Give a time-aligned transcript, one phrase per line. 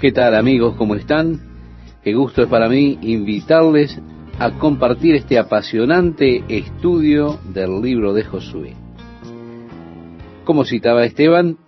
[0.00, 0.76] ¿Qué tal amigos?
[0.76, 1.40] ¿Cómo están?
[2.04, 4.00] Qué gusto es para mí invitarles
[4.38, 8.76] a compartir este apasionante estudio del libro de Josué.
[10.44, 11.58] Como citaba Esteban,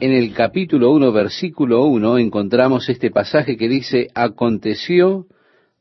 [0.00, 5.26] en el capítulo 1, versículo 1, encontramos este pasaje que dice, aconteció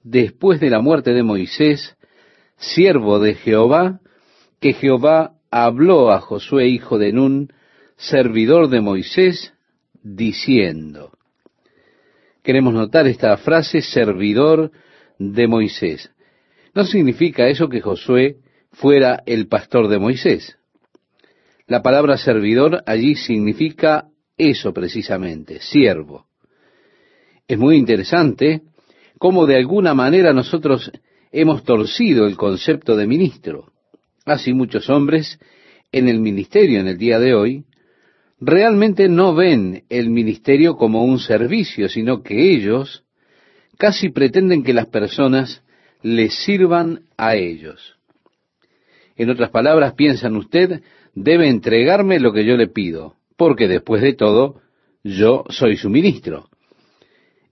[0.03, 1.97] después de la muerte de Moisés,
[2.57, 4.01] siervo de Jehová,
[4.59, 7.51] que Jehová habló a Josué, hijo de Nun,
[7.95, 9.55] servidor de Moisés,
[10.03, 11.16] diciendo,
[12.47, 14.71] queremos notar esta frase, servidor
[15.19, 16.09] de Moisés.
[16.73, 18.37] No significa eso que Josué
[18.71, 20.57] fuera el pastor de Moisés.
[21.67, 24.05] La palabra servidor allí significa
[24.37, 26.27] eso precisamente, siervo.
[27.49, 28.61] Es muy interesante
[29.19, 30.89] cómo de alguna manera nosotros
[31.33, 33.73] hemos torcido el concepto de ministro.
[34.23, 35.37] Así muchos hombres
[35.91, 37.65] en el ministerio en el día de hoy
[38.39, 43.03] realmente no ven el ministerio como un servicio, sino que ellos
[43.77, 45.63] casi pretenden que las personas
[46.01, 47.95] les sirvan a ellos.
[49.15, 50.81] En otras palabras, piensan usted,
[51.15, 54.61] debe entregarme lo que yo le pido, porque después de todo,
[55.03, 56.49] yo soy su ministro.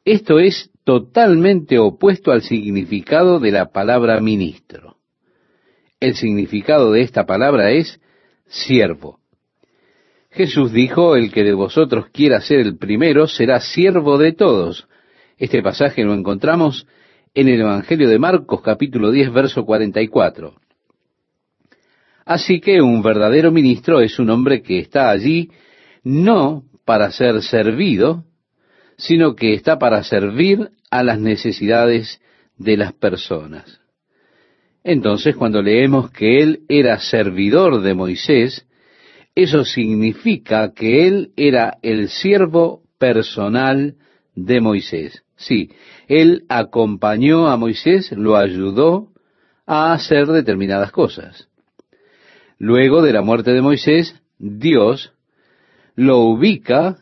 [0.03, 4.97] Esto es totalmente opuesto al significado de la palabra ministro.
[6.00, 8.00] El significado de esta palabra es
[8.45, 9.19] siervo.
[10.36, 14.86] Jesús dijo, el que de vosotros quiera ser el primero será siervo de todos.
[15.38, 16.86] Este pasaje lo encontramos
[17.33, 20.53] en el Evangelio de Marcos capítulo 10 verso 44.
[22.25, 25.52] Así que un verdadero ministro es un hombre que está allí
[26.03, 28.25] no para ser servido,
[28.97, 32.19] sino que está para servir a las necesidades
[32.58, 33.80] de las personas.
[34.83, 38.67] Entonces, cuando leemos que él era servidor de Moisés,
[39.36, 43.95] eso significa que él era el siervo personal
[44.33, 45.23] de Moisés.
[45.36, 45.72] Sí,
[46.08, 49.09] él acompañó a Moisés, lo ayudó
[49.66, 51.50] a hacer determinadas cosas.
[52.57, 55.13] Luego de la muerte de Moisés, Dios
[55.96, 56.97] lo ubica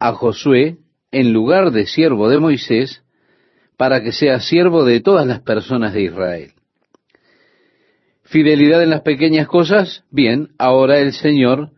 [0.00, 0.78] a Josué
[1.12, 3.04] en lugar de siervo de Moisés
[3.76, 6.52] para que sea siervo de todas las personas de Israel.
[8.30, 11.70] Fidelidad en las pequeñas cosas, bien, ahora el Señor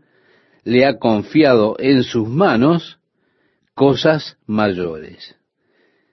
[0.65, 2.99] le ha confiado en sus manos
[3.73, 5.35] cosas mayores.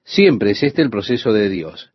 [0.06, 1.92] Siempre es este el proceso de Dios.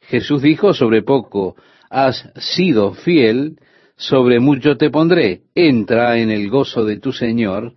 [0.00, 1.56] Jesús dijo, sobre poco
[1.90, 3.58] has sido fiel,
[3.96, 7.74] sobre mucho te pondré, entra en el gozo de tu Señor.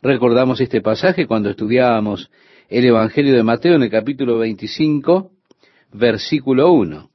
[0.00, 2.30] Recordamos este pasaje cuando estudiábamos
[2.70, 5.30] el Evangelio de Mateo en el capítulo 25,
[5.92, 7.11] versículo 1.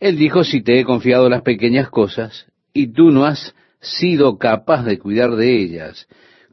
[0.00, 4.84] Él dijo, si te he confiado las pequeñas cosas y tú no has sido capaz
[4.84, 6.06] de cuidar de ellas,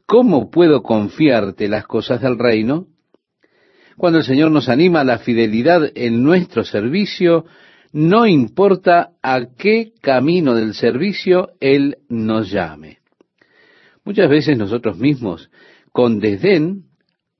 [0.06, 2.86] ¿cómo puedo confiarte las cosas del reino?
[3.96, 7.44] Cuando el Señor nos anima a la fidelidad en nuestro servicio,
[7.92, 12.98] no importa a qué camino del servicio Él nos llame.
[14.04, 15.50] Muchas veces nosotros mismos,
[15.92, 16.86] con desdén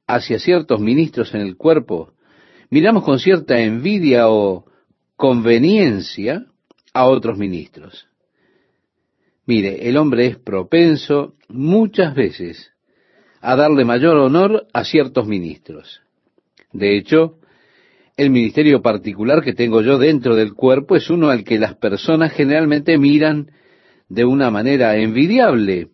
[0.07, 2.13] hacia ciertos ministros en el cuerpo,
[2.71, 4.67] miramos con cierta envidia o
[5.17, 6.47] conveniencia
[6.93, 8.09] a otros ministros.
[9.47, 12.73] Mire, el hombre es propenso muchas veces
[13.41, 16.01] a darle mayor honor a ciertos ministros.
[16.73, 17.39] De hecho,
[18.17, 22.33] el ministerio particular que tengo yo dentro del cuerpo es uno al que las personas
[22.33, 23.51] generalmente miran
[24.09, 25.89] de una manera envidiable,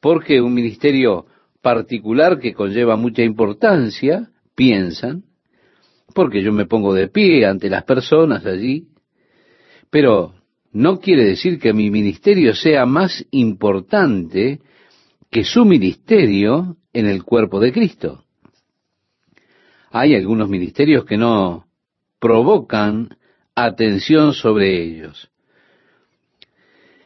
[0.00, 1.26] porque un ministerio
[1.62, 5.24] particular que conlleva mucha importancia, piensan,
[6.14, 8.88] porque yo me pongo de pie ante las personas allí,
[9.90, 10.34] pero
[10.72, 14.60] no quiere decir que mi ministerio sea más importante
[15.30, 18.24] que su ministerio en el cuerpo de Cristo.
[19.90, 21.66] Hay algunos ministerios que no
[22.20, 23.16] provocan
[23.54, 25.30] atención sobre ellos.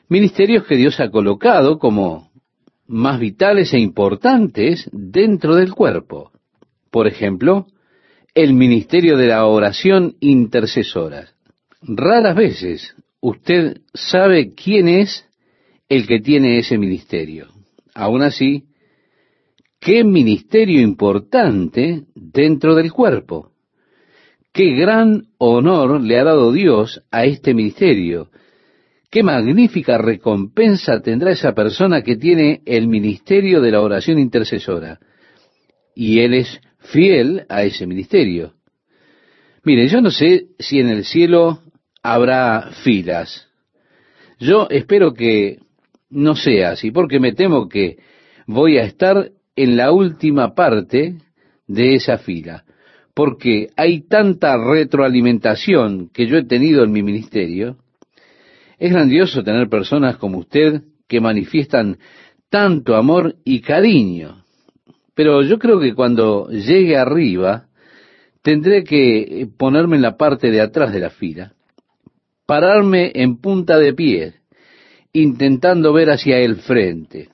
[0.08, 2.30] Ministerios que Dios ha colocado como
[2.86, 6.30] más vitales e importantes dentro del cuerpo.
[6.90, 7.66] Por ejemplo,
[8.34, 11.28] el ministerio de la oración intercesora.
[11.82, 15.26] Raras veces usted sabe quién es
[15.88, 17.48] el que tiene ese ministerio.
[17.94, 18.64] Aún así,
[19.78, 23.52] qué ministerio importante dentro del cuerpo.
[24.52, 28.30] Qué gran honor le ha dado Dios a este ministerio.
[29.10, 34.98] Qué magnífica recompensa tendrá esa persona que tiene el ministerio de la oración intercesora.
[35.94, 38.54] Y él es fiel a ese ministerio.
[39.64, 41.60] Mire, yo no sé si en el cielo
[42.02, 43.48] habrá filas.
[44.38, 45.58] Yo espero que
[46.10, 47.96] no sea así, porque me temo que
[48.46, 51.16] voy a estar en la última parte
[51.66, 52.64] de esa fila,
[53.14, 57.78] porque hay tanta retroalimentación que yo he tenido en mi ministerio.
[58.78, 61.98] Es grandioso tener personas como usted que manifiestan
[62.50, 64.43] tanto amor y cariño.
[65.14, 67.66] Pero yo creo que cuando llegue arriba,
[68.42, 71.54] tendré que ponerme en la parte de atrás de la fila,
[72.46, 74.34] pararme en punta de pie,
[75.12, 77.30] intentando ver hacia el frente.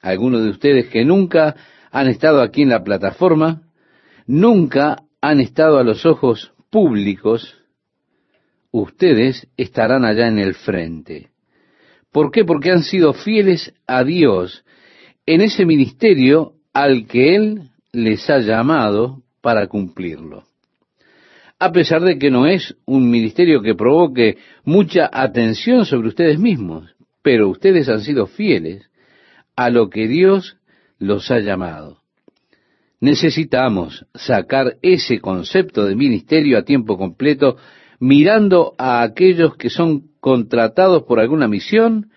[0.00, 1.54] Algunos de ustedes que nunca
[1.90, 3.62] han estado aquí en la plataforma,
[4.26, 7.56] nunca han estado a los ojos públicos,
[8.72, 11.30] ustedes estarán allá en el frente.
[12.10, 12.44] ¿Por qué?
[12.44, 14.64] Porque han sido fieles a Dios
[15.26, 20.44] en ese ministerio al que Él les ha llamado para cumplirlo.
[21.58, 26.94] A pesar de que no es un ministerio que provoque mucha atención sobre ustedes mismos,
[27.22, 28.90] pero ustedes han sido fieles
[29.56, 30.58] a lo que Dios
[30.98, 31.98] los ha llamado.
[33.00, 37.56] Necesitamos sacar ese concepto de ministerio a tiempo completo
[38.00, 42.10] mirando a aquellos que son contratados por alguna misión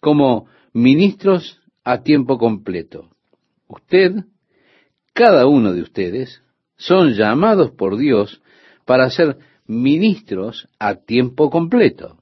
[0.00, 3.13] como ministros a tiempo completo.
[3.68, 4.24] Usted,
[5.12, 6.42] cada uno de ustedes,
[6.76, 8.42] son llamados por Dios
[8.84, 12.18] para ser ministros a tiempo completo.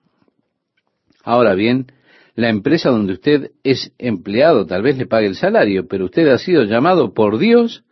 [1.24, 1.86] Ahora bien,
[2.34, 6.38] la empresa donde usted es empleado tal vez le pague el salario, pero usted ha
[6.38, 7.84] sido llamado por Dios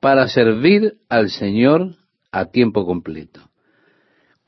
[0.00, 1.96] para servir al Señor
[2.30, 3.48] a tiempo completo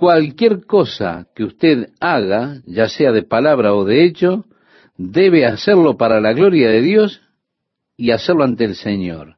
[0.01, 4.47] cualquier cosa que usted haga, ya sea de palabra o de hecho,
[4.97, 7.21] debe hacerlo para la gloria de Dios
[8.01, 9.37] y hacerlo ante el Señor,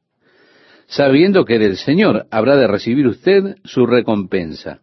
[0.87, 4.81] sabiendo que del Señor habrá de recibir usted su recompensa.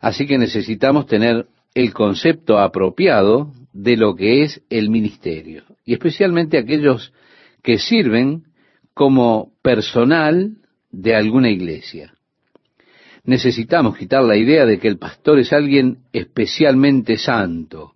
[0.00, 6.58] Así que necesitamos tener el concepto apropiado de lo que es el ministerio, y especialmente
[6.58, 7.14] aquellos
[7.62, 8.44] que sirven
[8.92, 10.56] como personal
[10.90, 12.12] de alguna iglesia
[13.24, 17.94] necesitamos quitar la idea de que el pastor es alguien especialmente santo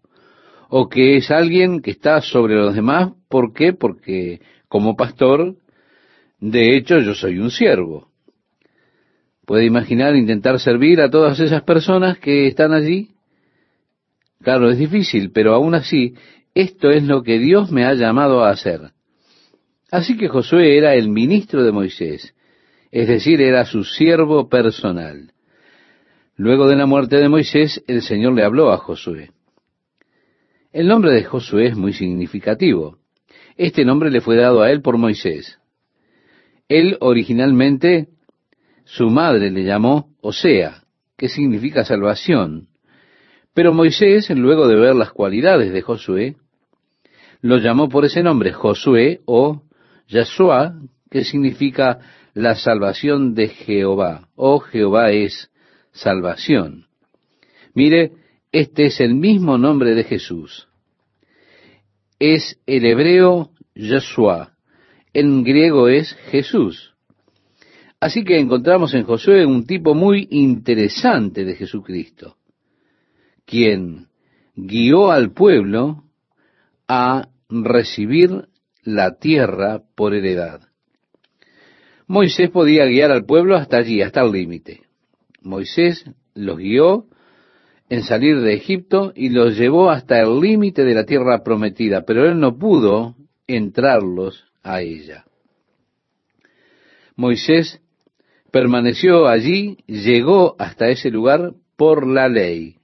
[0.69, 3.13] o que es alguien que está sobre los demás.
[3.29, 3.73] ¿Por qué?
[3.73, 5.57] Porque como pastor,
[6.41, 8.09] de hecho, yo soy un siervo.
[9.47, 13.11] ¿Puede imaginar intentar servir a todas esas personas que están allí?
[14.43, 16.15] Claro, es difícil, pero aún así,
[16.55, 18.93] esto es lo que Dios me ha llamado a hacer.
[19.91, 22.35] Así que Josué era el ministro de Moisés,
[22.91, 25.33] es decir, era su siervo personal.
[26.37, 29.31] Luego de la muerte de Moisés, el Señor le habló a Josué.
[30.73, 32.99] El nombre de Josué es muy significativo.
[33.57, 35.59] Este nombre le fue dado a él por Moisés.
[36.69, 38.09] Él originalmente,
[38.85, 40.83] su madre le llamó Osea,
[41.17, 42.69] que significa salvación.
[43.55, 46.37] Pero Moisés, luego de ver las cualidades de Josué,
[47.41, 49.63] lo llamó por ese nombre, Josué o
[50.09, 50.75] Yahshua,
[51.11, 52.01] que significa
[52.33, 55.51] la salvación de Jehová, o Jehová es
[55.93, 56.87] salvación.
[57.75, 58.13] Mire,
[58.51, 60.69] este es el mismo nombre de Jesús.
[62.27, 64.55] Es el hebreo Yeshua.
[65.13, 66.95] En griego es Jesús.
[68.01, 72.39] Así que encontramos en Josué un tipo muy interesante de Jesucristo,
[73.45, 74.09] quien
[74.57, 76.05] guió al pueblo
[76.89, 78.49] a recibir
[78.85, 80.63] la tierra por heredad.
[82.07, 84.81] Moisés podía guiar al pueblo hasta allí, hasta el límite.
[85.43, 87.05] Moisés los guió
[87.89, 92.27] en salir de Egipto y los llevó hasta el límite de la tierra prometida, pero
[92.27, 95.25] él no pudo entrarlos a ella.
[97.17, 97.81] Moisés
[98.51, 102.77] permaneció allí, llegó hasta ese lugar por la ley.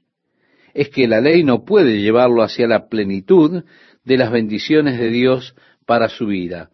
[0.74, 3.64] Es que la ley no puede llevarlo hacia la plenitud
[4.04, 5.54] de las bendiciones de Dios
[5.86, 6.70] para su vida.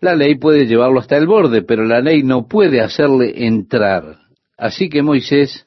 [0.00, 4.18] La ley puede llevarlo hasta el borde, pero la ley no puede hacerle entrar.
[4.58, 5.65] Así que Moisés,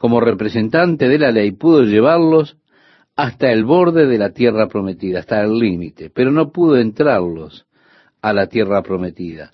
[0.00, 2.56] como representante de la ley, pudo llevarlos
[3.16, 7.66] hasta el borde de la tierra prometida, hasta el límite, pero no pudo entrarlos
[8.22, 9.50] a la tierra prometida.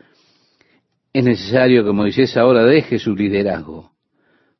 [1.12, 3.90] Es necesario que Moisés ahora deje su liderazgo.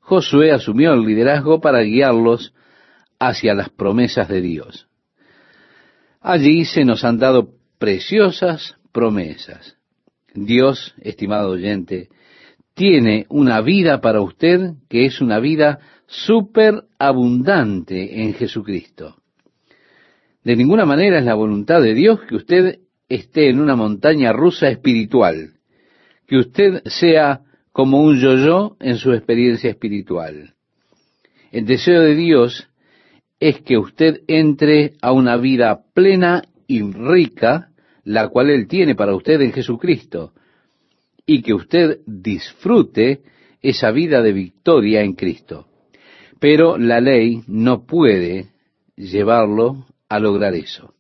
[0.00, 2.52] Josué asumió el liderazgo para guiarlos
[3.20, 4.88] hacia las promesas de Dios.
[6.20, 9.76] Allí se nos han dado preciosas promesas.
[10.34, 12.08] Dios, estimado oyente,
[12.76, 19.16] tiene una vida para usted que es una vida súper abundante en Jesucristo.
[20.44, 24.68] De ninguna manera es la voluntad de Dios que usted esté en una montaña rusa
[24.68, 25.54] espiritual,
[26.26, 27.40] que usted sea
[27.72, 30.52] como un yo-yo en su experiencia espiritual.
[31.52, 32.68] El deseo de Dios
[33.40, 37.70] es que usted entre a una vida plena y rica
[38.04, 40.32] la cual Él tiene para usted en Jesucristo,
[41.26, 43.22] y que usted disfrute
[43.60, 45.66] esa vida de victoria en Cristo.
[46.38, 48.52] Pero la ley no puede
[48.96, 50.94] llevarlo a lograr eso.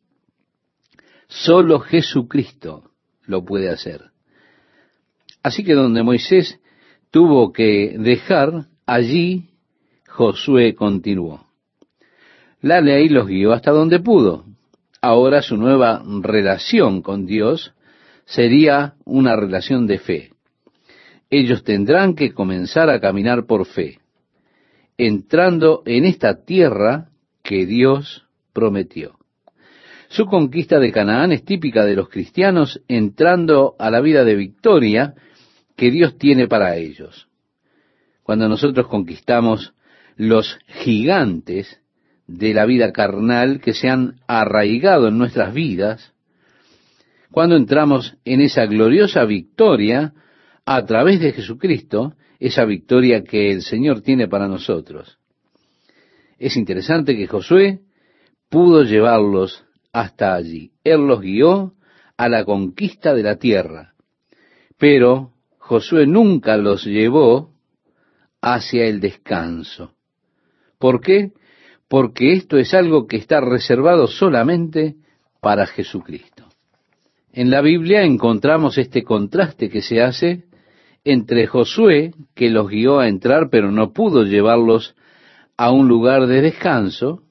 [1.28, 2.90] Solo Jesucristo
[3.24, 4.10] lo puede hacer.
[5.42, 6.60] Así que donde Moisés
[7.10, 9.50] tuvo que dejar, allí
[10.08, 11.46] Josué continuó.
[12.60, 14.44] La ley los guió hasta donde pudo.
[15.00, 17.75] Ahora su nueva relación con Dios
[18.26, 20.30] sería una relación de fe.
[21.30, 24.00] Ellos tendrán que comenzar a caminar por fe,
[24.98, 27.08] entrando en esta tierra
[27.42, 29.16] que Dios prometió.
[30.08, 35.14] Su conquista de Canaán es típica de los cristianos entrando a la vida de victoria
[35.76, 37.28] que Dios tiene para ellos.
[38.22, 39.74] Cuando nosotros conquistamos
[40.16, 41.80] los gigantes
[42.26, 46.12] de la vida carnal que se han arraigado en nuestras vidas,
[47.30, 50.12] cuando entramos en esa gloriosa victoria
[50.64, 55.18] a través de Jesucristo, esa victoria que el Señor tiene para nosotros.
[56.38, 57.80] Es interesante que Josué
[58.48, 60.72] pudo llevarlos hasta allí.
[60.84, 61.74] Él los guió
[62.16, 63.94] a la conquista de la tierra.
[64.78, 67.50] Pero Josué nunca los llevó
[68.40, 69.94] hacia el descanso.
[70.78, 71.32] ¿Por qué?
[71.88, 74.96] Porque esto es algo que está reservado solamente
[75.40, 76.35] para Jesucristo.
[77.36, 80.44] En la Biblia encontramos este contraste que se hace
[81.04, 84.94] entre Josué, que los guió a entrar pero no pudo llevarlos
[85.58, 87.24] a un lugar de descanso,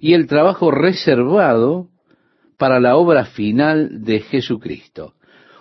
[0.00, 1.88] y el trabajo reservado
[2.56, 5.16] para la obra final de Jesucristo.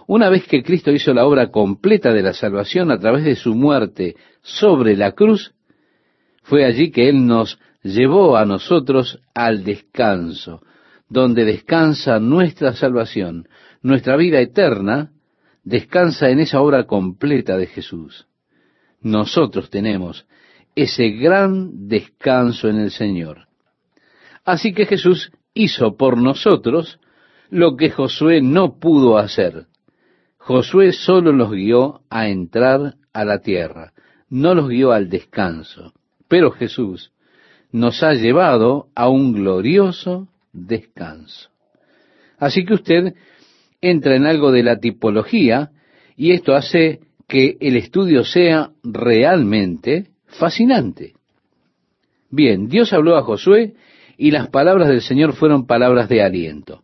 [0.08, 3.56] Una vez que Cristo hizo la obra completa de la salvación a través de su
[3.56, 5.54] muerte sobre la cruz,
[6.44, 10.62] fue allí que Él nos llevó a nosotros al descanso,
[11.10, 13.48] donde descansa nuestra salvación,
[13.82, 15.12] nuestra vida eterna,
[15.64, 18.28] descansa en esa obra completa de Jesús.
[19.02, 20.26] Nosotros tenemos
[20.76, 23.48] ese gran descanso en el Señor.
[24.46, 27.00] Así que Jesús hizo por nosotros
[27.50, 29.66] lo que Josué no pudo hacer.
[30.38, 33.94] Josué solo los guió a entrar a la tierra,
[34.30, 35.94] no los guió al descanso.
[36.28, 37.12] Pero Jesús
[37.72, 41.50] nos ha llevado a un glorioso descanso.
[42.38, 43.16] Así que usted
[43.82, 45.72] entra en algo de la tipología
[46.16, 51.14] y esto hace que el estudio sea realmente fascinante.
[52.30, 53.74] Bien, Dios habló a Josué
[54.18, 56.84] y las palabras del Señor fueron palabras de aliento.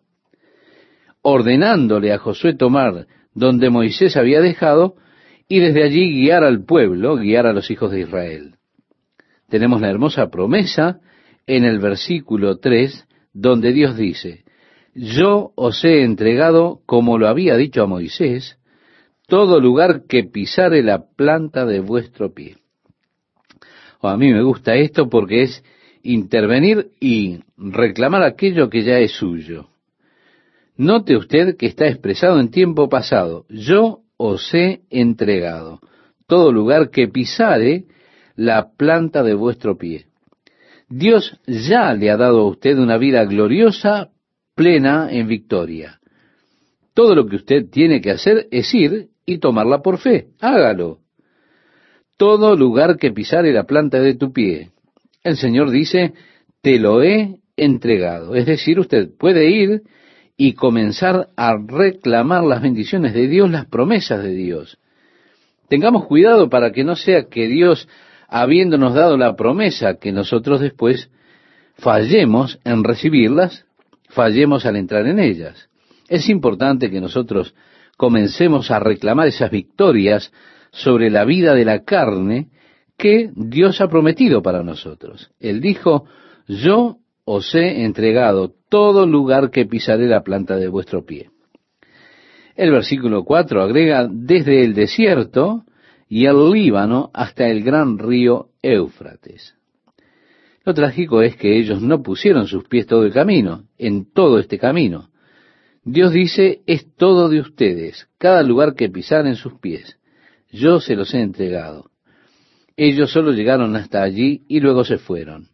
[1.21, 4.95] Ordenándole a Josué tomar donde Moisés había dejado
[5.47, 8.55] y desde allí guiar al pueblo, guiar a los hijos de Israel.
[9.47, 10.99] Tenemos la hermosa promesa
[11.45, 14.43] en el versículo 3, donde Dios dice,
[14.97, 18.57] yo os he entregado, como lo había dicho a Moisés,
[19.27, 22.57] todo lugar que pisare la planta de vuestro pie.
[24.01, 25.63] O a mí me gusta esto porque es
[26.01, 29.69] intervenir y reclamar aquello que ya es suyo.
[30.77, 33.45] Note usted que está expresado en tiempo pasado.
[33.49, 35.79] Yo os he entregado
[36.27, 37.85] todo lugar que pisare
[38.35, 40.05] la planta de vuestro pie.
[40.89, 44.09] Dios ya le ha dado a usted una vida gloriosa,
[44.57, 45.99] plena en victoria.
[46.95, 50.29] Todo lo que usted tiene que hacer es ir y tomarla por fe.
[50.41, 50.97] Hágalo.
[52.17, 54.71] Todo lugar que pisare la planta de tu pie,
[55.23, 56.13] el Señor dice,
[56.63, 58.33] te lo he entregado.
[58.33, 59.83] Es decir, usted puede ir
[60.35, 64.79] y comenzar a reclamar las bendiciones de Dios, las promesas de Dios.
[65.69, 67.87] Tengamos cuidado para que no sea que Dios,
[68.27, 71.11] habiéndonos dado la promesa, que nosotros después
[71.75, 73.66] fallemos en recibirlas,
[74.17, 75.69] fallemos al entrar en ellas.
[76.09, 77.53] Es importante que nosotros
[77.97, 80.33] comencemos a reclamar esas victorias
[80.71, 82.49] sobre la vida de la carne
[82.97, 85.29] que Dios ha prometido para nosotros.
[85.39, 86.05] Él dijo,
[86.47, 91.29] yo os he entregado todo lugar que pisaré la planta de vuestro pie.
[92.55, 95.63] El versículo 4 agrega, desde el desierto
[96.09, 99.56] y el Líbano hasta el gran río Éufrates.
[100.67, 104.59] Lo trágico es que ellos no pusieron sus pies todo el camino, en todo este
[104.59, 105.11] camino.
[105.85, 109.97] Dios dice, es todo de ustedes, cada lugar que pisaren sus pies.
[110.51, 111.85] Yo se los he entregado.
[112.75, 115.47] Ellos solo llegaron hasta allí y luego se fueron.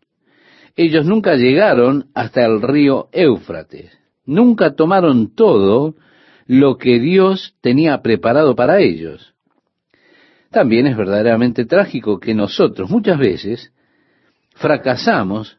[0.75, 3.96] Ellos nunca llegaron hasta el río Éufrates.
[4.25, 5.93] Nunca tomaron todo
[6.48, 9.36] lo que Dios tenía preparado para ellos.
[10.50, 13.74] También es verdaderamente trágico que nosotros muchas veces
[14.56, 15.58] fracasamos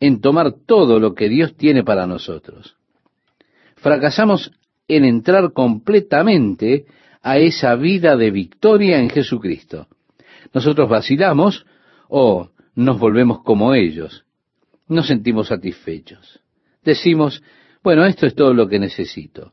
[0.00, 2.76] en tomar todo lo que Dios tiene para nosotros.
[3.76, 4.52] Fracasamos
[4.86, 6.86] en entrar completamente
[7.22, 9.88] a esa vida de victoria en Jesucristo.
[10.52, 11.66] Nosotros vacilamos
[12.08, 14.24] o nos volvemos como ellos.
[14.88, 16.40] Nos sentimos satisfechos.
[16.82, 17.42] Decimos,
[17.82, 19.52] bueno, esto es todo lo que necesito.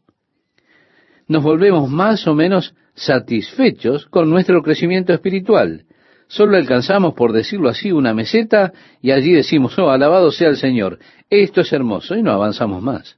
[1.28, 5.86] Nos volvemos más o menos satisfechos con nuestro crecimiento espiritual.
[6.28, 11.00] Solo alcanzamos, por decirlo así, una meseta y allí decimos, oh, alabado sea el Señor,
[11.30, 13.18] esto es hermoso y no avanzamos más.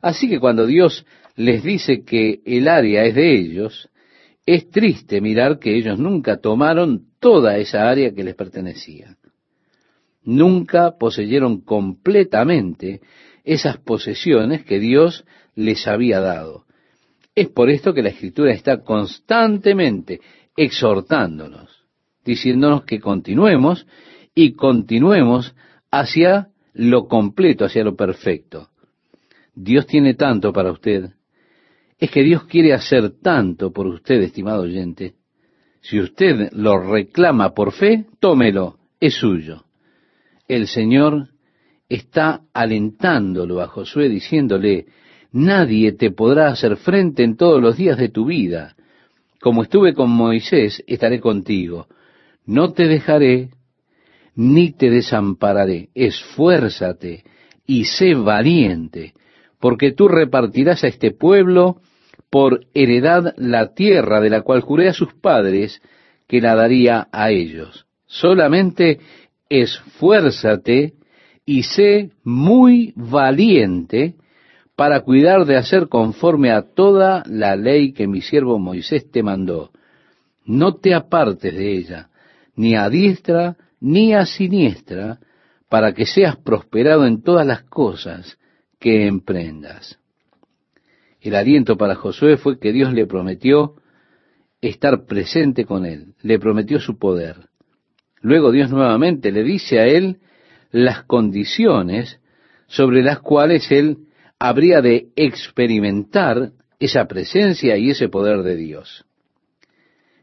[0.00, 1.04] Así que cuando Dios
[1.34, 3.88] les dice que el área es de ellos,
[4.46, 9.16] es triste mirar que ellos nunca tomaron toda esa área que les pertenecía.
[10.22, 13.00] Nunca poseyeron completamente
[13.44, 15.24] esas posesiones que Dios
[15.56, 16.66] les había dado.
[17.34, 20.20] Es por esto que la Escritura está constantemente
[20.56, 21.84] exhortándonos,
[22.24, 23.86] diciéndonos que continuemos
[24.34, 25.54] y continuemos
[25.90, 28.68] hacia lo completo, hacia lo perfecto.
[29.54, 31.10] Dios tiene tanto para usted.
[31.98, 35.14] Es que Dios quiere hacer tanto por usted, estimado oyente.
[35.80, 39.64] Si usted lo reclama por fe, tómelo, es suyo.
[40.48, 41.28] El Señor
[41.88, 44.86] está alentándolo a Josué diciéndole,
[45.32, 48.76] Nadie te podrá hacer frente en todos los días de tu vida.
[49.46, 51.86] Como estuve con Moisés, estaré contigo.
[52.46, 53.50] No te dejaré
[54.34, 55.90] ni te desampararé.
[55.94, 57.22] Esfuérzate
[57.64, 59.14] y sé valiente,
[59.60, 61.80] porque tú repartirás a este pueblo
[62.28, 65.80] por heredad la tierra de la cual juré a sus padres
[66.26, 67.86] que la daría a ellos.
[68.04, 68.98] Solamente
[69.48, 70.94] esfuérzate
[71.44, 74.16] y sé muy valiente
[74.76, 79.70] para cuidar de hacer conforme a toda la ley que mi siervo Moisés te mandó.
[80.44, 82.10] No te apartes de ella,
[82.54, 85.18] ni a diestra ni a siniestra,
[85.68, 88.38] para que seas prosperado en todas las cosas
[88.78, 89.98] que emprendas.
[91.20, 93.74] El aliento para Josué fue que Dios le prometió
[94.60, 97.48] estar presente con él, le prometió su poder.
[98.20, 100.18] Luego Dios nuevamente le dice a él
[100.70, 102.20] las condiciones
[102.66, 104.05] sobre las cuales él
[104.38, 109.04] habría de experimentar esa presencia y ese poder de Dios.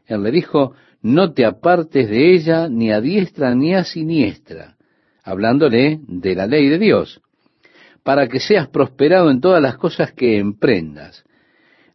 [0.06, 4.76] Él le dijo, no te apartes de ella ni a diestra ni a siniestra,
[5.22, 7.20] hablándole de la ley de Dios,
[8.02, 11.24] para que seas prosperado en todas las cosas que emprendas.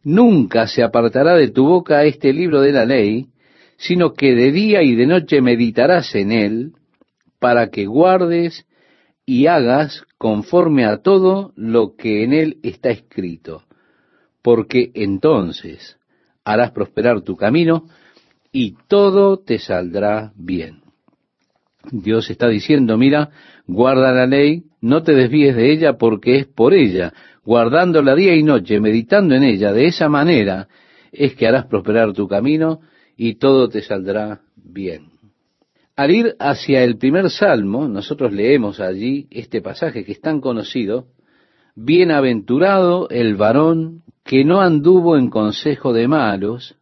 [0.02, 3.28] Nunca se apartará de tu boca este libro de la ley,
[3.76, 6.72] sino que de día y de noche meditarás en él,
[7.38, 8.66] para que guardes
[9.26, 13.64] y hagas conforme a todo lo que en él está escrito,
[14.42, 15.98] porque entonces
[16.44, 17.84] harás prosperar tu camino
[18.52, 20.82] y todo te saldrá bien.
[21.90, 23.30] Dios está diciendo, mira,
[23.66, 27.12] guarda la ley, no te desvíes de ella porque es por ella,
[27.44, 30.68] guardándola día y noche, meditando en ella, de esa manera
[31.12, 32.80] es que harás prosperar tu camino
[33.16, 35.19] y todo te saldrá bien.
[36.00, 41.08] Al ir hacia el primer salmo, nosotros leemos allí este pasaje que es tan conocido,
[41.76, 46.74] Bienaventurado el varón que no anduvo en consejo de malos,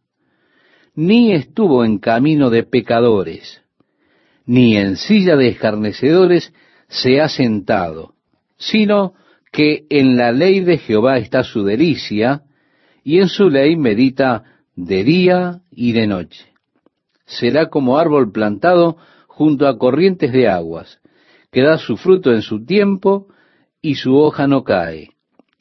[0.95, 3.61] ni estuvo en camino de pecadores,
[4.45, 6.53] ni en silla de escarnecedores
[6.87, 8.13] se ha sentado,
[8.55, 9.15] sino
[9.51, 12.43] que en la ley de Jehová está su delicia,
[13.03, 14.45] y en su ley medita
[14.77, 16.48] de día y de noche
[17.29, 20.99] será como árbol plantado junto a corrientes de aguas,
[21.51, 23.27] que da su fruto en su tiempo
[23.81, 25.11] y su hoja no cae,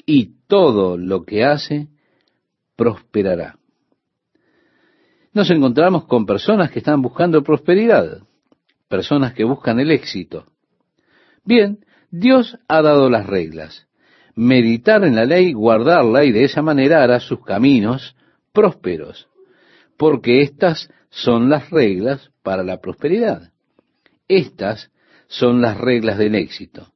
[0.04, 1.88] y todo lo que hace
[2.74, 3.58] prosperará.
[5.32, 8.22] Nos encontramos con personas que están buscando prosperidad,
[8.88, 10.46] personas que buscan el éxito.
[11.44, 13.86] Bien, Dios ha dado las reglas.
[14.34, 18.16] Meditar en la ley, guardarla y de esa manera hará sus caminos
[18.52, 19.28] prósperos,
[19.96, 23.52] porque éstas son las reglas para la prosperidad.
[24.28, 24.90] Estas
[25.26, 26.92] son las reglas del éxito.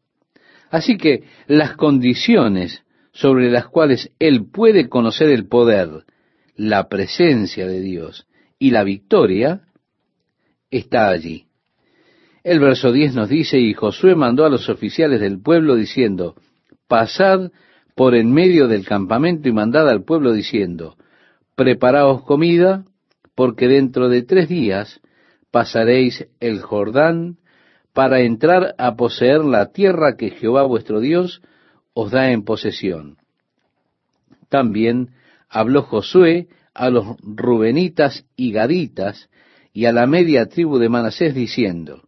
[0.70, 6.04] Así que las condiciones sobre las cuales él puede conocer el poder,
[6.56, 8.26] la presencia de Dios
[8.58, 9.62] y la victoria,
[10.70, 11.46] está allí.
[12.42, 16.34] El verso 10 nos dice, y Josué mandó a los oficiales del pueblo diciendo,
[16.88, 17.50] pasad
[17.94, 20.96] por en medio del campamento y mandad al pueblo diciendo,
[21.54, 22.84] preparaos comida,
[23.42, 25.00] porque dentro de tres días
[25.50, 27.38] pasaréis el Jordán
[27.92, 31.42] para entrar a poseer la tierra que Jehová vuestro Dios
[31.92, 33.16] os da en posesión.
[34.48, 35.08] También
[35.48, 39.28] habló Josué a los rubenitas y gaditas
[39.72, 42.04] y a la media tribu de Manasés diciendo,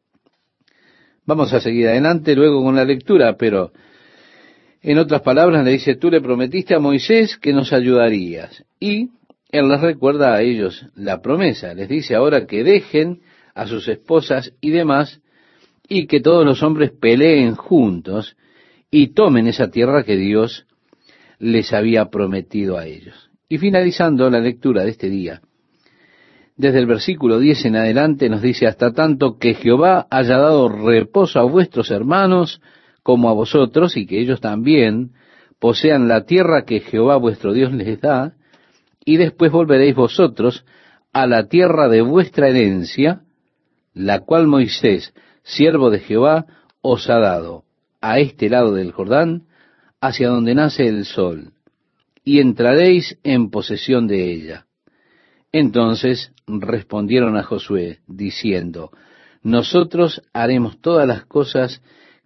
[1.26, 3.72] vamos a seguir adelante luego con la lectura, pero
[4.82, 8.64] En otras palabras, le dice, tú le prometiste a Moisés que nos ayudarías.
[8.78, 9.08] Y
[9.54, 11.74] él les recuerda a ellos la promesa.
[11.74, 13.20] Les dice ahora que dejen
[13.54, 15.22] a sus esposas y demás
[15.88, 18.36] y que todos los hombres peleen juntos
[18.90, 20.66] y tomen esa tierra que Dios
[21.38, 23.30] les había prometido a ellos.
[23.48, 25.40] Y finalizando la lectura de este día,
[26.56, 31.38] desde el versículo 10 en adelante nos dice, hasta tanto que Jehová haya dado reposo
[31.38, 32.60] a vuestros hermanos
[33.04, 35.12] como a vosotros, y que ellos también
[35.60, 38.34] posean la tierra que Jehová vuestro Dios les da,
[39.04, 40.64] y después volveréis vosotros
[41.12, 43.22] a la tierra de vuestra herencia,
[43.92, 46.46] la cual Moisés, siervo de Jehová,
[46.80, 47.64] os ha dado,
[48.00, 49.46] a este lado del Jordán,
[50.00, 51.52] hacia donde nace el sol,
[52.24, 54.66] y entraréis en posesión de ella.
[55.52, 58.90] Entonces respondieron a Josué, diciendo,
[59.42, 61.80] Nosotros haremos todas las cosas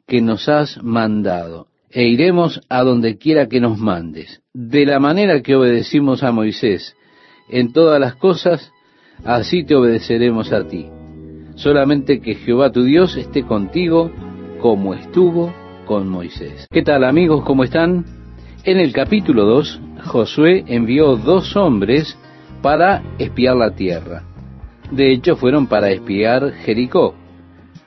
[0.07, 4.43] que nos has mandado, e iremos a donde quiera que nos mandes.
[4.53, 6.95] De la manera que obedecimos a Moisés
[7.49, 8.73] en todas las cosas,
[9.25, 10.87] así te obedeceremos a ti.
[11.55, 14.11] Solamente que Jehová tu Dios esté contigo
[14.61, 15.53] como estuvo
[15.87, 16.67] con Moisés.
[16.71, 17.45] ¿Qué tal amigos?
[17.45, 18.05] ¿Cómo están?
[18.65, 22.19] En el capítulo 2, Josué envió dos hombres
[22.61, 24.25] para espiar la tierra.
[24.91, 27.15] De hecho, fueron para espiar Jericó.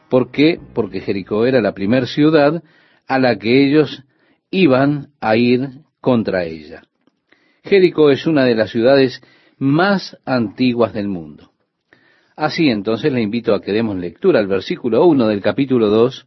[0.10, 0.60] ¿Por qué?
[0.74, 2.64] Porque Jericó era la primera ciudad
[3.12, 4.06] a la que ellos
[4.52, 6.84] iban a ir contra ella.
[7.62, 9.21] Jericó es una de las ciudades
[9.58, 11.52] más antiguas del mundo.
[12.38, 16.26] Así entonces le invito a que demos lectura al versículo 1 del capítulo 2,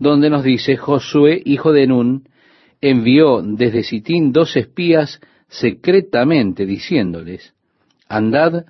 [0.00, 2.28] donde nos dice, Josué, hijo de Nun,
[2.80, 7.54] envió desde Sitín dos espías secretamente diciéndoles,
[8.08, 8.64] andad,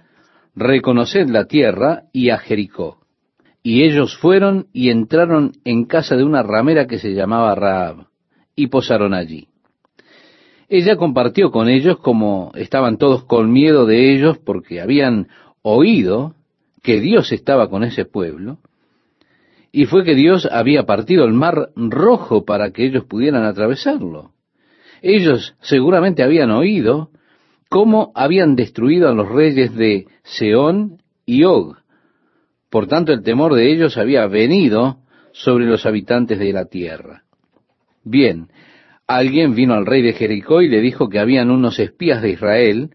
[0.54, 3.00] reconoced la tierra y a Jericó.
[3.68, 8.06] Y ellos fueron y entraron en casa de una ramera que se llamaba Raab,
[8.56, 9.48] y posaron allí.
[10.70, 15.28] Ella compartió con ellos como estaban todos con miedo de ellos porque habían
[15.60, 16.34] oído
[16.82, 18.56] que Dios estaba con ese pueblo,
[19.70, 24.30] y fue que Dios había partido el mar rojo para que ellos pudieran atravesarlo.
[25.02, 27.10] Ellos seguramente habían oído
[27.68, 31.76] cómo habían destruido a los reyes de Seón y Og.
[32.70, 34.98] Por tanto, el temor de ellos había venido
[35.32, 37.24] sobre los habitantes de la tierra.
[38.04, 38.48] Bien,
[39.06, 42.90] alguien vino al rey de Jericó y le dijo que habían unos espías de Israel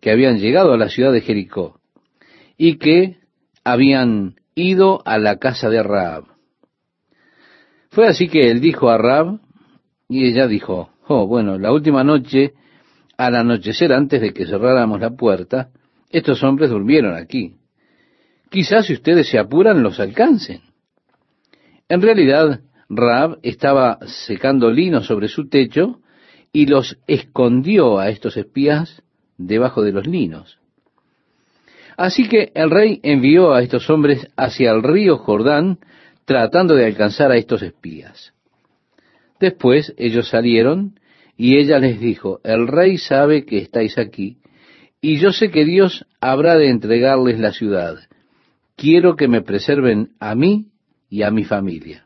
[0.00, 1.80] que habían llegado a la ciudad de Jericó
[2.56, 3.18] y que
[3.64, 6.24] habían ido a la casa de Raab.
[7.90, 9.40] Fue así que él dijo a Raab
[10.08, 12.54] y ella dijo, oh, bueno, la última noche
[13.16, 15.68] al anochecer antes de que cerráramos la puerta,
[16.10, 17.54] estos hombres durmieron aquí.
[18.52, 20.60] Quizás si ustedes se apuran los alcancen.
[21.88, 22.60] En realidad,
[22.90, 26.00] Raab estaba secando lino sobre su techo
[26.52, 29.02] y los escondió a estos espías
[29.38, 30.58] debajo de los linos.
[31.96, 35.78] Así que el rey envió a estos hombres hacia el río Jordán
[36.26, 38.34] tratando de alcanzar a estos espías.
[39.40, 41.00] Después ellos salieron
[41.38, 44.36] y ella les dijo, el rey sabe que estáis aquí,
[45.00, 47.98] y yo sé que Dios habrá de entregarles la ciudad.
[48.76, 50.68] Quiero que me preserven a mí
[51.08, 52.04] y a mi familia.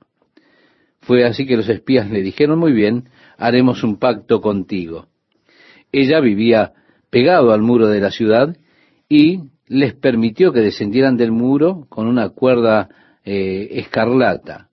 [1.01, 5.07] Fue así que los espías le dijeron, muy bien, haremos un pacto contigo.
[5.93, 6.73] Ella vivía
[7.11, 8.57] pegado al muro de la ciudad
[9.09, 12.89] y les permitió que descendieran del muro con una cuerda
[13.25, 14.69] eh, escarlata.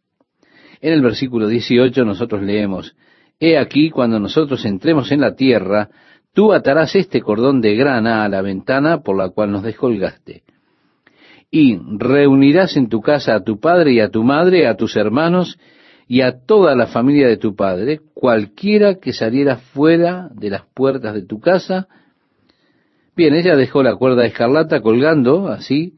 [0.82, 2.95] En el versículo 18 nosotros leemos,
[3.39, 5.89] He aquí, cuando nosotros entremos en la tierra,
[6.34, 10.43] tú atarás este cordón de grana a la ventana por la cual nos descolgaste.
[11.56, 15.60] Y reunirás en tu casa a tu padre y a tu madre, a tus hermanos
[16.08, 21.13] y a toda la familia de tu padre, cualquiera que saliera fuera de las puertas
[21.13, 21.88] de tu casa.
[23.16, 25.94] Bien, ella dejó la cuerda escarlata colgando, así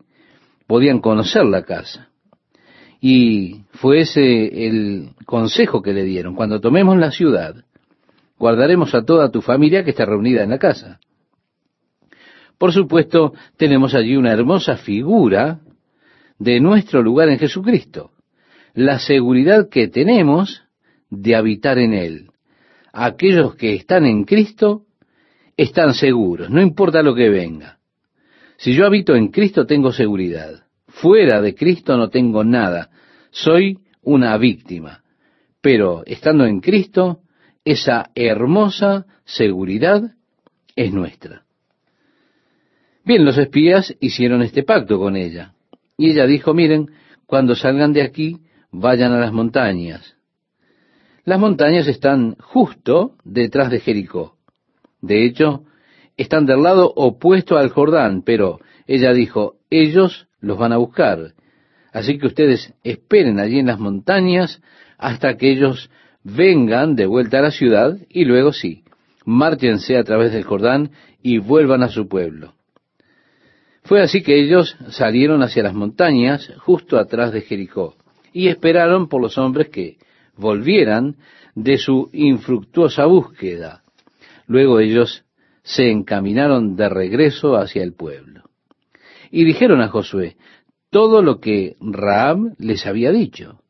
[0.68, 2.10] podían conocer la casa.
[3.00, 6.36] Y fue ese el consejo que le dieron.
[6.36, 7.56] Cuando tomemos la ciudad,
[8.38, 11.00] guardaremos a toda tu familia que está reunida en la casa.
[12.58, 15.60] Por supuesto, tenemos allí una hermosa figura
[16.40, 18.12] de nuestro lugar en Jesucristo.
[18.74, 20.64] La seguridad que tenemos
[21.10, 22.32] de habitar en Él.
[22.94, 24.84] Aquellos que están en Cristo
[25.58, 27.80] están seguros, no importa lo que venga.
[28.58, 30.64] Si yo habito en Cristo tengo seguridad.
[30.88, 32.90] Fuera de Cristo no tengo nada.
[33.32, 35.04] Soy una víctima.
[35.62, 37.20] Pero estando en Cristo,
[37.66, 40.14] esa hermosa seguridad
[40.76, 41.45] es nuestra.
[43.06, 45.54] Bien, los espías hicieron este pacto con ella.
[45.96, 46.90] Y ella dijo, miren,
[47.28, 48.40] cuando salgan de aquí,
[48.72, 50.16] vayan a las montañas.
[51.24, 54.38] Las montañas están justo detrás de Jericó.
[55.02, 55.66] De hecho,
[56.18, 61.34] están del lado opuesto al Jordán, pero ella dijo, ellos los van a buscar.
[61.94, 64.64] Así que ustedes esperen allí en las montañas
[64.98, 65.92] hasta que ellos
[66.24, 68.84] vengan de vuelta a la ciudad y luego sí,
[69.26, 70.90] márchense a través del Jordán
[71.22, 72.55] y vuelvan a su pueblo.
[73.86, 77.96] Fue así que ellos salieron hacia las montañas justo atrás de Jericó
[78.34, 79.98] y esperaron por los hombres que
[80.36, 81.18] volvieran
[81.54, 83.84] de su infructuosa búsqueda.
[84.48, 85.24] Luego ellos
[85.62, 88.50] se encaminaron de regreso hacia el pueblo.
[89.30, 90.36] Y dijeron a Josué
[90.90, 93.62] todo lo que Raab les había dicho,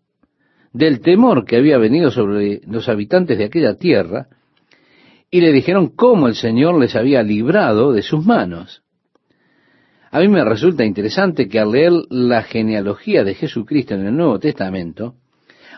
[0.72, 4.28] del temor que había venido sobre los habitantes de aquella tierra,
[5.30, 8.85] y le dijeron cómo el Señor les había librado de sus manos.
[10.12, 14.40] A mí me resulta interesante que al leer la genealogía de Jesucristo en el Nuevo
[14.40, 15.16] Testamento,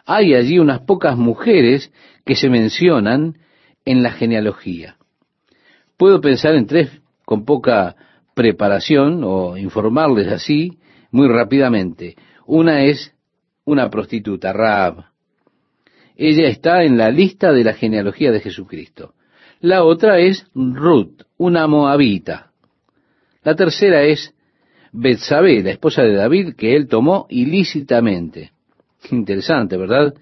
[0.05, 1.91] hay allí unas pocas mujeres
[2.25, 3.37] que se mencionan
[3.85, 4.97] en la genealogía.
[5.97, 7.95] Puedo pensar en tres con poca
[8.33, 10.77] preparación o informarles así
[11.11, 12.15] muy rápidamente.
[12.45, 13.13] Una es
[13.65, 15.05] una prostituta, Raab.
[16.15, 19.13] Ella está en la lista de la genealogía de Jesucristo.
[19.59, 22.46] La otra es Ruth, una moabita.
[23.47, 24.35] La tercera es
[24.91, 28.51] Betsabé, la esposa de David, que él tomó ilícitamente.
[29.09, 30.15] Interesante, ¿verdad?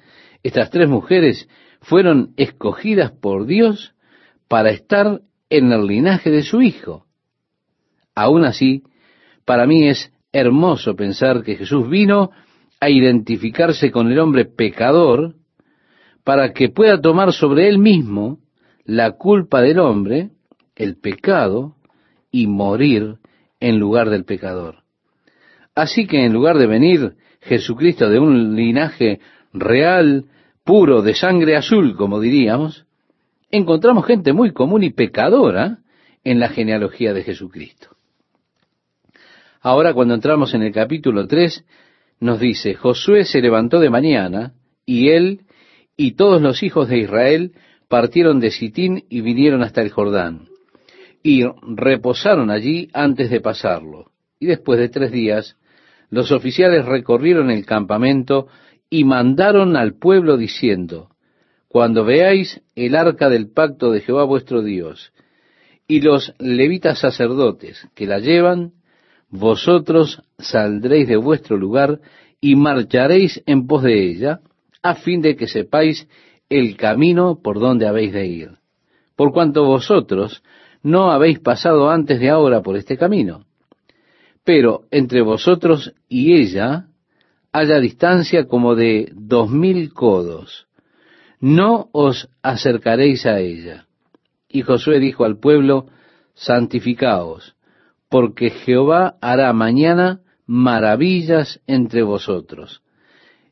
[0.44, 1.50] Estas tres mujeres
[1.82, 3.96] fueron escogidas por Dios
[4.48, 7.08] para estar en el linaje de su Hijo.
[8.14, 8.84] Aún así,
[9.44, 12.30] para mí es hermoso pensar que Jesús vino
[12.80, 15.34] a identificarse con el hombre pecador
[16.24, 18.38] para que pueda tomar sobre él mismo
[18.84, 20.30] la culpa del hombre,
[20.76, 21.75] el pecado,
[22.36, 23.16] y morir
[23.62, 24.84] en lugar del pecador.
[25.74, 29.22] Así que en lugar de venir Jesucristo de un linaje
[29.54, 30.26] real,
[30.66, 32.88] puro, de sangre azul, como diríamos,
[33.52, 35.78] encontramos gente muy común y pecadora
[36.26, 37.96] en la genealogía de Jesucristo.
[39.62, 41.64] Ahora cuando entramos en el capítulo 3,
[42.20, 44.52] nos dice, Josué se levantó de mañana,
[44.86, 45.46] y él
[45.96, 47.54] y todos los hijos de Israel
[47.88, 50.50] partieron de Sitín y vinieron hasta el Jordán,
[51.26, 54.12] y reposaron allí antes de pasarlo.
[54.40, 55.58] Y después de tres días,
[56.12, 58.46] los oficiales recorrieron el campamento
[58.92, 61.10] y mandaron al pueblo diciendo,
[61.68, 65.14] cuando veáis el arca del pacto de Jehová vuestro Dios
[65.88, 68.74] y los levitas sacerdotes que la llevan,
[69.28, 72.02] vosotros saldréis de vuestro lugar
[72.40, 74.42] y marcharéis en pos de ella,
[74.84, 76.08] a fin de que sepáis
[76.50, 78.50] el camino por donde habéis de ir.
[79.16, 80.44] Por cuanto vosotros
[80.86, 83.46] no habéis pasado antes de ahora por este camino.
[84.44, 86.86] Pero entre vosotros y ella
[87.52, 90.68] haya distancia como de dos mil codos
[91.40, 93.88] no os acercaréis a ella.
[94.48, 95.88] Y Josué dijo al pueblo,
[96.36, 97.56] santificaos,
[98.08, 102.84] porque Jehová hará mañana maravillas entre vosotros.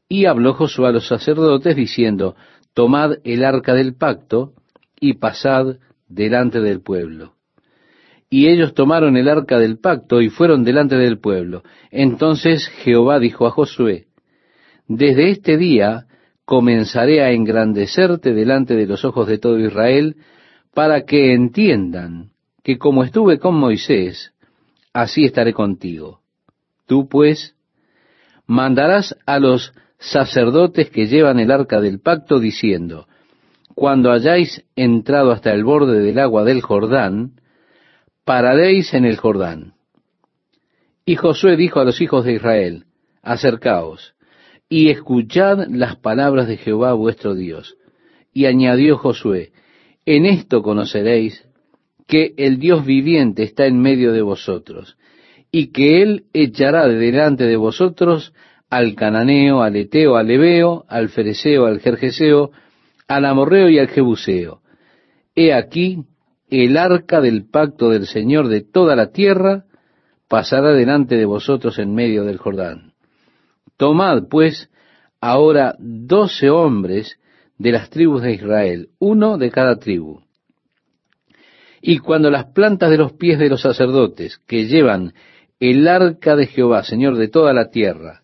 [0.08, 2.36] Y habló Josué a los sacerdotes diciendo,
[2.76, 4.54] tomad el arca del pacto
[5.00, 5.78] y pasad
[6.14, 7.34] delante del pueblo.
[8.30, 11.64] Y ellos tomaron el arca del pacto y fueron delante del pueblo.
[11.92, 14.08] Entonces Jehová dijo a Josué,
[14.88, 16.06] desde este día
[16.46, 20.18] comenzaré a engrandecerte delante de los ojos de todo Israel,
[20.74, 22.32] para que entiendan
[22.64, 24.34] que como estuve con Moisés,
[24.94, 26.22] así estaré contigo.
[26.88, 27.56] Tú, pues,
[28.48, 33.08] mandarás a los sacerdotes que llevan el arca del pacto, diciendo,
[33.76, 37.34] cuando hayáis entrado hasta el borde del agua del Jordán,
[38.24, 39.74] pararéis en el Jordán.
[41.06, 42.86] Y Josué dijo a los hijos de Israel,
[43.22, 44.16] acercaos,
[44.70, 47.78] y escuchad las palabras de Jehová vuestro Dios.
[48.34, 49.52] Y añadió Josué,
[50.06, 51.46] en esto conoceréis
[52.08, 54.98] que el Dios viviente está en medio de vosotros,
[55.52, 58.34] y que Él echará de delante de vosotros
[58.70, 62.52] al cananeo, al eteo, al ebeo, al fereceo, al jerjeseo,
[63.08, 64.62] al amorreo y al jebuseo.
[65.36, 66.06] He aquí
[66.50, 69.66] el arca del pacto del Señor de toda la tierra
[70.28, 72.94] pasará delante de vosotros en medio del Jordán.
[73.78, 74.70] Tomad, pues,
[75.20, 77.20] ahora doce hombres
[77.58, 80.22] de las tribus de Israel, uno de cada tribu.
[81.82, 85.14] Y cuando las plantas de los pies de los sacerdotes que llevan
[85.60, 88.24] el arca de Jehová, Señor de toda la tierra,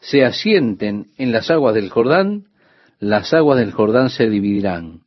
[0.00, 2.44] se asienten en las aguas del Jordán,
[3.00, 5.02] las aguas del Jordán se dividirán,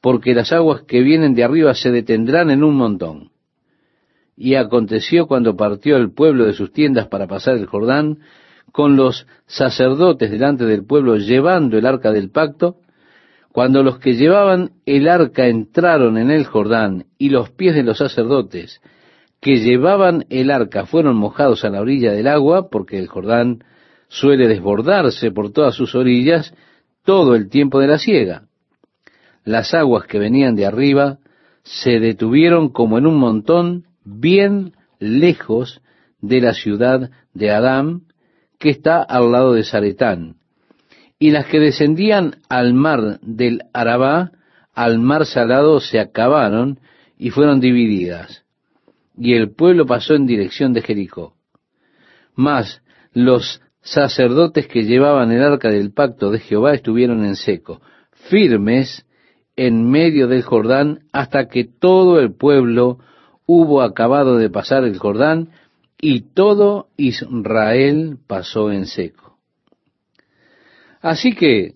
[0.00, 3.30] porque las aguas que vienen de arriba se detendrán en un montón.
[4.36, 8.18] Y aconteció cuando partió el pueblo de sus tiendas para pasar el Jordán,
[8.72, 12.76] con los sacerdotes delante del pueblo llevando el arca del pacto,
[13.52, 17.96] Cuando los que llevaban el arca entraron en el Jordán y los pies de los
[17.96, 18.82] sacerdotes
[19.40, 23.64] que llevaban el arca fueron mojados a la orilla del agua, porque el Jordán
[24.08, 26.52] suele desbordarse por todas sus orillas
[27.06, 28.42] todo el tiempo de la siega.
[29.44, 31.18] Las aguas que venían de arriba
[31.62, 35.80] se detuvieron como en un montón bien lejos
[36.20, 38.02] de la ciudad de Adán,
[38.58, 40.36] que está al lado de Zaretán,
[41.18, 44.32] y las que descendían al mar del Arabá,
[44.74, 46.80] al mar salado, se acabaron
[47.16, 48.44] y fueron divididas,
[49.16, 51.34] y el pueblo pasó en dirección de Jericó.
[52.34, 57.80] Mas los sacerdotes que llevaban el arca del pacto de Jehová estuvieron en seco,
[58.28, 59.06] firmes
[59.54, 62.98] en medio del Jordán, hasta que todo el pueblo
[63.46, 65.50] hubo acabado de pasar el Jordán,
[65.98, 69.38] y todo Israel pasó en seco.
[71.00, 71.74] Así que,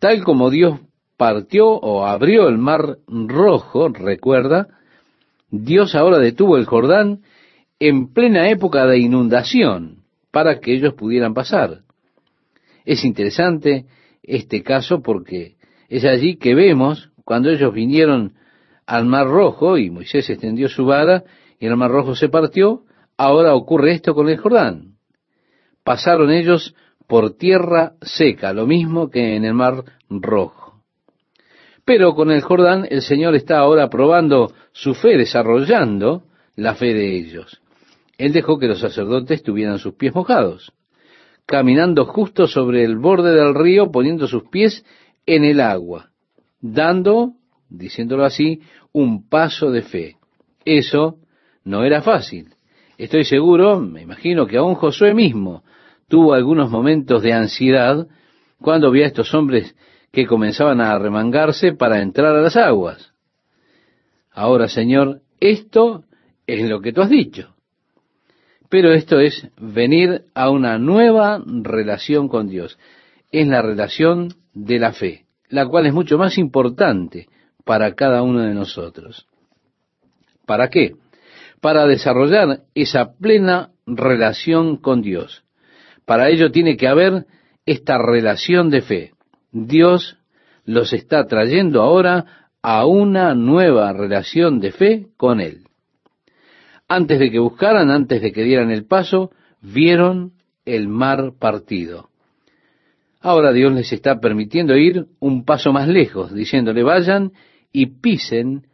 [0.00, 0.80] tal como Dios
[1.16, 4.66] partió o abrió el mar rojo, recuerda,
[5.48, 7.20] Dios ahora detuvo el Jordán
[7.78, 10.01] en plena época de inundación
[10.32, 11.82] para que ellos pudieran pasar.
[12.84, 13.86] Es interesante
[14.24, 15.54] este caso porque
[15.88, 18.34] es allí que vemos cuando ellos vinieron
[18.86, 21.22] al Mar Rojo y Moisés extendió su vara
[21.60, 22.82] y el Mar Rojo se partió,
[23.16, 24.96] ahora ocurre esto con el Jordán.
[25.84, 26.74] Pasaron ellos
[27.06, 30.82] por tierra seca, lo mismo que en el mar rojo.
[31.84, 36.22] Pero con el Jordán el Señor está ahora probando su fe, desarrollando
[36.56, 37.60] la fe de ellos.
[38.22, 40.72] Él dejó que los sacerdotes tuvieran sus pies mojados,
[41.44, 44.84] caminando justo sobre el borde del río, poniendo sus pies
[45.26, 46.10] en el agua,
[46.60, 47.32] dando,
[47.68, 48.60] diciéndolo así,
[48.92, 50.16] un paso de fe.
[50.64, 51.16] Eso
[51.64, 52.54] no era fácil.
[52.96, 55.64] Estoy seguro, me imagino que aún Josué mismo
[56.06, 58.06] tuvo algunos momentos de ansiedad
[58.60, 59.74] cuando vio a estos hombres
[60.12, 63.14] que comenzaban a remangarse para entrar a las aguas.
[64.30, 66.04] Ahora, Señor, esto
[66.46, 67.51] es lo que tú has dicho.
[68.72, 72.78] Pero esto es venir a una nueva relación con Dios.
[73.30, 77.28] Es la relación de la fe, la cual es mucho más importante
[77.66, 79.26] para cada uno de nosotros.
[80.46, 80.94] ¿Para qué?
[81.60, 85.44] Para desarrollar esa plena relación con Dios.
[86.06, 87.26] Para ello tiene que haber
[87.66, 89.12] esta relación de fe.
[89.50, 90.16] Dios
[90.64, 95.64] los está trayendo ahora a una nueva relación de fe con Él.
[96.94, 99.30] Antes de que buscaran, antes de que dieran el paso,
[99.62, 100.32] vieron
[100.66, 102.10] el mar partido.
[103.18, 107.32] Ahora Dios les está permitiendo ir un paso más lejos, diciéndole vayan
[107.72, 108.66] y pisen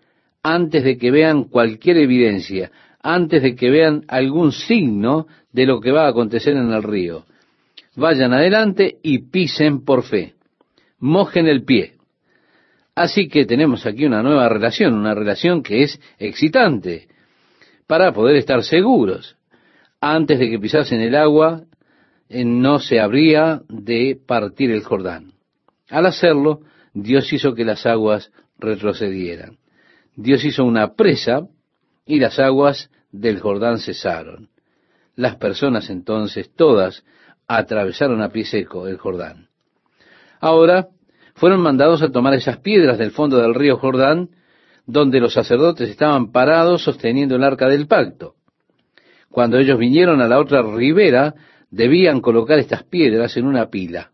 [0.42, 5.92] antes de que vean cualquier evidencia, antes de que vean algún signo de lo que
[5.92, 7.24] va a acontecer en el río.
[7.94, 10.34] Vayan adelante y pisen por fe.
[10.98, 11.92] Mojen el pie.
[12.96, 17.06] Así que tenemos aquí una nueva relación, una relación que es excitante,
[17.88, 19.36] para poder estar seguros.
[20.00, 21.64] Antes de que pisasen el agua,
[22.28, 25.32] eh, no se habría de partir el Jordán.
[25.90, 26.60] Al hacerlo,
[26.92, 29.58] Dios hizo que las aguas retrocedieran.
[30.14, 31.48] Dios hizo una presa
[32.06, 34.50] y las aguas del Jordán cesaron.
[35.16, 37.04] Las personas entonces todas
[37.48, 39.48] atravesaron a pie seco el Jordán.
[40.40, 40.88] Ahora
[41.34, 44.28] fueron mandados a tomar esas piedras del fondo del río Jordán,
[44.88, 48.36] donde los sacerdotes estaban parados sosteniendo el arca del pacto.
[49.30, 51.34] Cuando ellos vinieron a la otra ribera,
[51.70, 54.10] debían colocar estas piedras en una pila.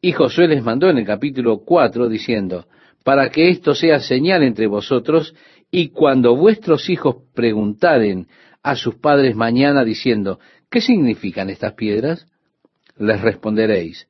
[0.00, 2.68] Y Josué les mandó en el capítulo 4 diciendo,
[3.02, 5.34] para que esto sea señal entre vosotros,
[5.72, 8.28] y cuando vuestros hijos preguntaren
[8.62, 10.38] a sus padres mañana diciendo,
[10.70, 12.28] ¿qué significan estas piedras?
[12.96, 14.06] Les responderéis,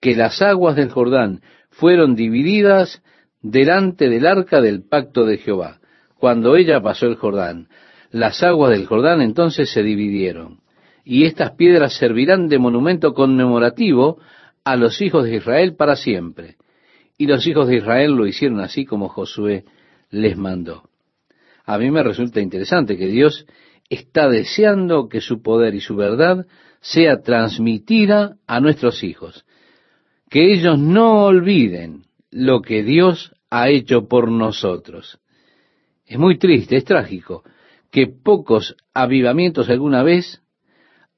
[0.00, 3.03] que las aguas del Jordán fueron divididas
[3.44, 5.78] delante del arca del pacto de Jehová.
[6.18, 7.68] Cuando ella pasó el Jordán,
[8.10, 10.60] las aguas del Jordán entonces se dividieron.
[11.04, 14.18] Y estas piedras servirán de monumento conmemorativo
[14.64, 16.56] a los hijos de Israel para siempre.
[17.18, 19.64] Y los hijos de Israel lo hicieron así como Josué
[20.10, 20.88] les mandó.
[21.66, 23.46] A mí me resulta interesante que Dios
[23.90, 26.46] está deseando que su poder y su verdad
[26.80, 29.44] sea transmitida a nuestros hijos.
[30.30, 35.20] Que ellos no olviden lo que Dios ha hecho por nosotros.
[36.06, 37.44] Es muy triste, es trágico,
[37.92, 40.42] que pocos avivamientos alguna vez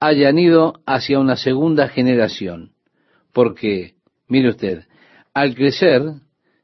[0.00, 2.72] hayan ido hacia una segunda generación.
[3.32, 3.94] Porque,
[4.28, 4.84] mire usted,
[5.32, 6.02] al crecer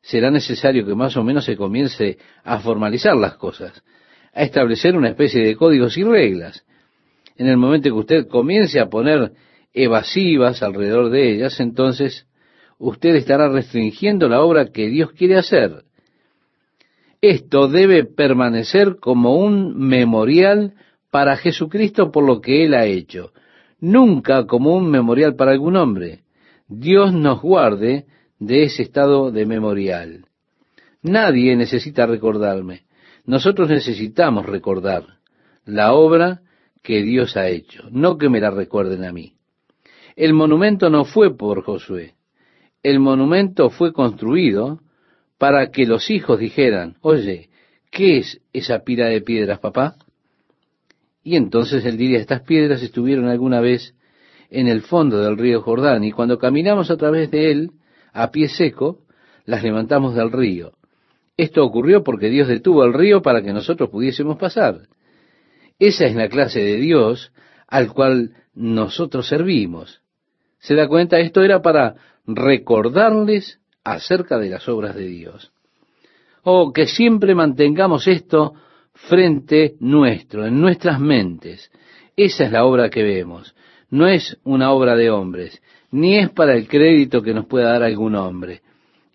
[0.02, 3.82] será necesario que más o menos se comience a formalizar las cosas
[4.34, 6.64] a establecer una especie de códigos y reglas.
[7.36, 9.32] En el momento que usted comience a poner
[9.72, 12.26] evasivas alrededor de ellas, entonces
[12.82, 15.84] usted estará restringiendo la obra que Dios quiere hacer.
[17.20, 20.74] Esto debe permanecer como un memorial
[21.08, 23.32] para Jesucristo por lo que Él ha hecho,
[23.78, 26.24] nunca como un memorial para algún hombre.
[26.66, 28.06] Dios nos guarde
[28.40, 30.24] de ese estado de memorial.
[31.02, 32.82] Nadie necesita recordarme.
[33.24, 35.04] Nosotros necesitamos recordar
[35.64, 36.40] la obra
[36.82, 39.34] que Dios ha hecho, no que me la recuerden a mí.
[40.16, 42.14] El monumento no fue por Josué.
[42.82, 44.80] El monumento fue construido
[45.38, 47.50] para que los hijos dijeran, oye,
[47.90, 49.96] ¿qué es esa pila de piedras, papá?
[51.22, 53.94] Y entonces él diría, estas piedras estuvieron alguna vez
[54.50, 57.70] en el fondo del río Jordán, y cuando caminamos a través de él,
[58.12, 58.98] a pie seco,
[59.44, 60.72] las levantamos del río.
[61.36, 64.88] Esto ocurrió porque Dios detuvo el río para que nosotros pudiésemos pasar.
[65.78, 67.32] Esa es la clase de Dios
[67.66, 70.02] al cual nosotros servimos.
[70.58, 71.18] ¿Se da cuenta?
[71.18, 71.96] Esto era para
[72.26, 75.52] recordarles acerca de las obras de Dios.
[76.44, 78.54] Oh, que siempre mantengamos esto
[78.94, 81.70] frente nuestro, en nuestras mentes.
[82.16, 83.54] Esa es la obra que vemos.
[83.90, 87.82] No es una obra de hombres, ni es para el crédito que nos pueda dar
[87.82, 88.62] algún hombre.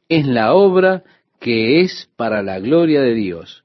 [0.07, 1.03] Es la obra
[1.39, 3.63] que es para la gloria de Dios.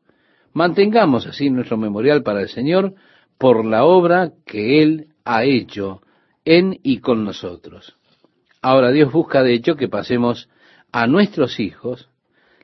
[0.53, 2.95] Mantengamos así nuestro memorial para el Señor
[3.39, 6.03] por la obra que Él ha hecho
[6.45, 7.97] en y con nosotros.
[8.63, 10.49] Ahora Dios busca de hecho que pasemos
[10.93, 12.09] a nuestros hijos,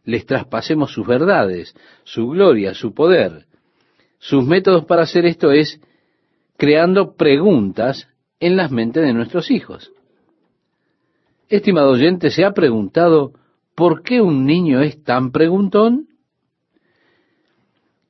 [0.05, 1.75] les traspasemos sus verdades,
[2.05, 3.47] su gloria, su poder.
[4.19, 5.81] Sus métodos para hacer esto es
[6.57, 9.93] creando preguntas en las mentes de nuestros hijos.
[11.49, 13.33] Estimado oyente, ¿se ha preguntado
[13.75, 16.09] por qué un niño es tan preguntón?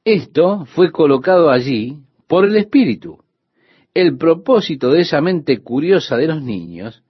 [0.04, 3.18] Esto fue colocado allí por el Espíritu.
[3.94, 7.02] El propósito de esa mente curiosa de los niños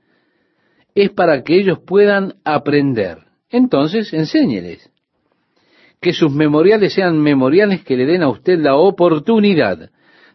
[1.02, 3.18] es para que ellos puedan aprender.
[3.50, 4.90] Entonces, enséñeles.
[6.00, 9.90] Que sus memoriales sean memoriales que le den a usted la oportunidad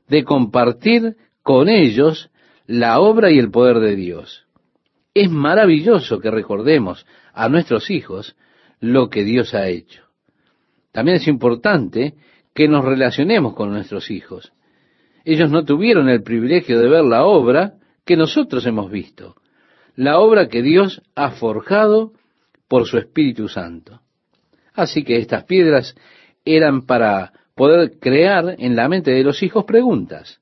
[0.07, 2.31] de compartir con ellos
[2.65, 4.45] la obra y el poder de Dios.
[5.13, 8.37] Es maravilloso que recordemos a nuestros hijos
[8.79, 10.03] lo que Dios ha hecho.
[10.93, 12.13] También es importante
[12.53, 14.53] que nos relacionemos con nuestros hijos.
[15.25, 17.73] Ellos no tuvieron el privilegio de ver la obra
[18.05, 19.35] que nosotros hemos visto,
[19.95, 22.13] la obra que Dios ha forjado
[22.67, 24.01] por su Espíritu Santo.
[24.73, 25.95] Así que estas piedras
[26.45, 30.41] eran para poder crear en la mente de los hijos preguntas.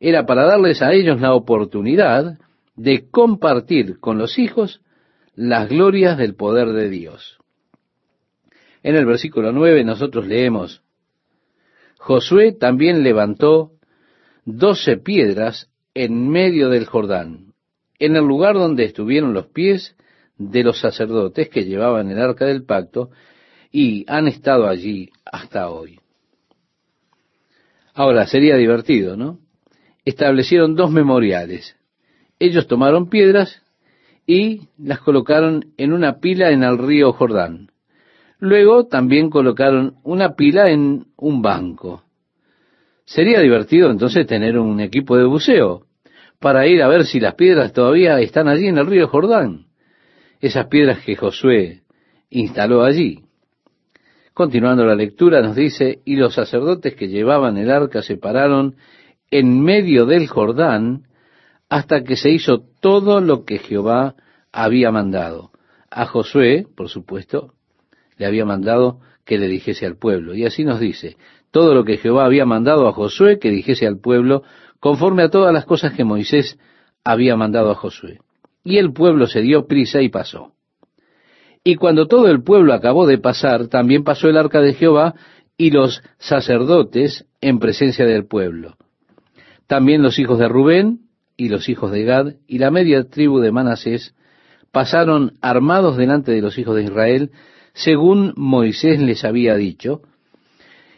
[0.00, 2.38] Era para darles a ellos la oportunidad
[2.76, 4.80] de compartir con los hijos
[5.34, 7.38] las glorias del poder de Dios.
[8.82, 10.82] En el versículo 9 nosotros leemos,
[11.98, 13.72] Josué también levantó
[14.46, 17.49] doce piedras en medio del Jordán,
[18.00, 19.94] en el lugar donde estuvieron los pies
[20.38, 23.10] de los sacerdotes que llevaban el arca del pacto
[23.70, 26.00] y han estado allí hasta hoy.
[27.94, 29.38] Ahora, sería divertido, ¿no?
[30.04, 31.76] Establecieron dos memoriales.
[32.38, 33.62] Ellos tomaron piedras
[34.26, 37.70] y las colocaron en una pila en el río Jordán.
[38.38, 42.04] Luego también colocaron una pila en un banco.
[43.04, 45.84] Sería divertido entonces tener un equipo de buceo
[46.40, 49.66] para ir a ver si las piedras todavía están allí en el río Jordán.
[50.40, 51.82] Esas piedras que Josué
[52.30, 53.24] instaló allí.
[54.32, 58.76] Continuando la lectura nos dice, y los sacerdotes que llevaban el arca se pararon
[59.30, 61.04] en medio del Jordán
[61.68, 64.14] hasta que se hizo todo lo que Jehová
[64.50, 65.50] había mandado.
[65.90, 67.52] A Josué, por supuesto,
[68.16, 70.34] le había mandado que le dijese al pueblo.
[70.34, 71.16] Y así nos dice,
[71.50, 74.42] todo lo que Jehová había mandado a Josué que dijese al pueblo,
[74.80, 76.58] conforme a todas las cosas que Moisés
[77.04, 78.18] había mandado a Josué.
[78.64, 80.52] Y el pueblo se dio prisa y pasó.
[81.62, 85.14] Y cuando todo el pueblo acabó de pasar, también pasó el arca de Jehová
[85.56, 88.76] y los sacerdotes en presencia del pueblo.
[89.66, 91.00] También los hijos de Rubén
[91.36, 94.14] y los hijos de Gad y la media tribu de Manasés
[94.72, 97.30] pasaron armados delante de los hijos de Israel
[97.72, 100.02] según Moisés les había dicho,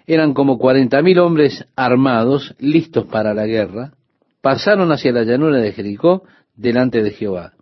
[0.07, 3.93] eran como cuarenta mil hombres armados, listos para la guerra,
[4.41, 6.25] pasaron hacia la llanura de Jericó
[6.57, 7.53] delante de Jehová.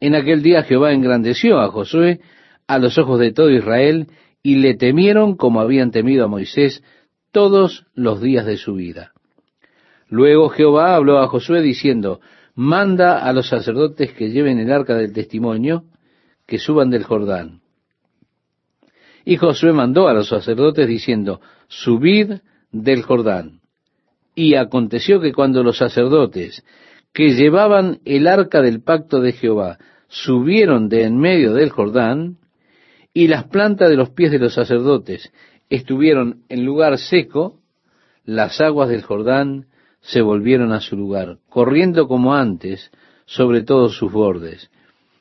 [0.00, 2.20] En aquel día Jehová engrandeció a Josué
[2.66, 4.08] a los ojos de todo Israel,
[4.42, 6.82] y le temieron como habían temido a Moisés
[7.32, 9.12] todos los días de su vida.
[10.08, 12.20] Luego Jehová habló a Josué diciendo,
[12.54, 15.84] manda a los sacerdotes que lleven el arca del testimonio,
[16.46, 17.60] que suban del Jordán.
[19.26, 22.34] Y Josué mandó a los sacerdotes diciendo, subid
[22.70, 23.60] del Jordán.
[24.36, 26.64] Y aconteció que cuando los sacerdotes
[27.12, 32.36] que llevaban el arca del pacto de Jehová subieron de en medio del Jordán,
[33.12, 35.32] y las plantas de los pies de los sacerdotes
[35.70, 37.58] estuvieron en lugar seco,
[38.24, 39.66] las aguas del Jordán
[40.02, 42.92] se volvieron a su lugar, corriendo como antes
[43.24, 44.70] sobre todos sus bordes.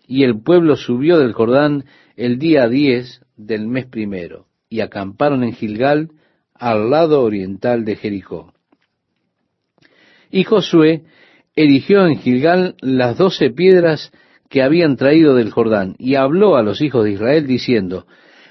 [0.07, 1.85] Y el pueblo subió del Jordán
[2.15, 6.09] el día diez del mes primero, y acamparon en Gilgal,
[6.53, 8.53] al lado oriental de Jericó.
[10.31, 11.03] Y Josué
[11.55, 14.11] erigió en Gilgal las doce piedras
[14.49, 18.07] que habían traído del Jordán, y habló a los hijos de Israel diciendo,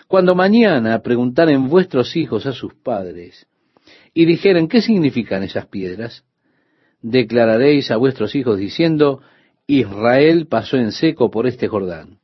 [0.08, 3.46] Cuando mañana preguntaren vuestros hijos a sus padres,
[4.12, 6.24] y dijeren, ¿qué significan esas piedras?
[7.02, 9.20] Declararéis a vuestros hijos diciendo,
[9.66, 12.20] Israel pasó en seco por este Jordán.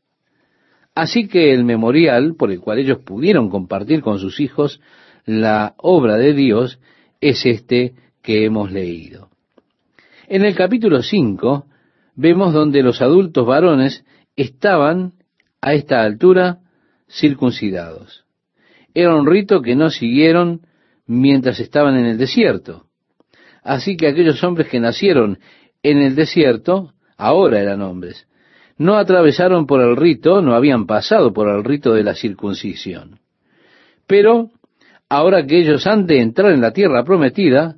[0.95, 4.80] Así que el memorial por el cual ellos pudieron compartir con sus hijos
[5.24, 6.80] la obra de Dios
[7.20, 9.28] es este que hemos leído.
[10.28, 11.66] En el capítulo 5
[12.16, 14.05] vemos donde los adultos varones
[14.36, 15.12] estaban
[15.61, 16.59] a esta altura
[17.09, 18.24] circuncidados.
[18.95, 20.62] Era un rito que no siguieron
[21.07, 22.86] mientras estaban en el desierto.
[23.62, 25.38] Así que aquellos hombres que nacieron
[25.82, 28.26] en el desierto ahora eran hombres.
[28.81, 33.18] No atravesaron por el rito, no habían pasado por el rito de la circuncisión.
[34.07, 34.53] Pero
[35.07, 37.76] ahora que ellos han de entrar en la tierra prometida,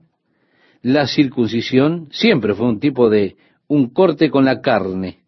[0.80, 3.34] la circuncisión siempre fue un tipo de
[3.66, 5.24] un corte con la carne.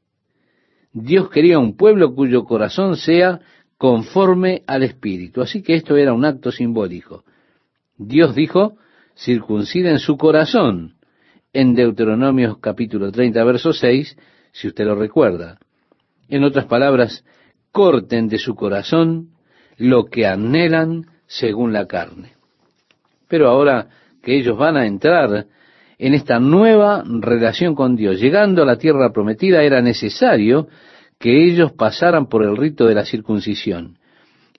[0.93, 3.41] Dios quería un pueblo cuyo corazón sea
[3.77, 5.43] conforme al Espíritu.
[5.43, 7.25] Así que esto era un acto simbólico.
[7.99, 8.77] Dios dijo,
[9.17, 10.95] circunciden su corazón,
[11.53, 14.17] en Deuteronomio capítulo 30, verso 6,
[14.53, 15.59] si usted lo recuerda.
[16.29, 17.25] En otras palabras,
[17.73, 19.31] corten de su corazón
[19.77, 22.35] lo que anhelan según la carne.
[23.29, 23.89] Pero ahora
[24.23, 25.47] que ellos van a entrar
[25.99, 30.69] en esta nueva relación con Dios, llegando a la tierra prometida, era necesario
[31.19, 33.99] que ellos pasaran por el rito de la circuncisión.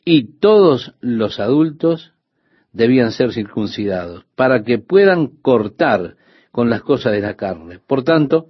[0.03, 2.13] Y todos los adultos
[2.71, 6.15] debían ser circuncidados para que puedan cortar
[6.51, 7.79] con las cosas de la carne.
[7.85, 8.47] Por tanto,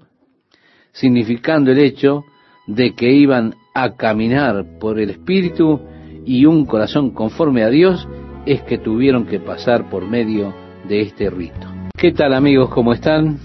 [0.91, 2.23] significando el hecho
[2.67, 5.81] de que iban a caminar por el Espíritu
[6.25, 8.07] y un corazón conforme a Dios,
[8.45, 10.53] es que tuvieron que pasar por medio
[10.87, 11.67] de este rito.
[11.97, 12.69] ¿Qué tal amigos?
[12.69, 13.39] ¿Cómo están?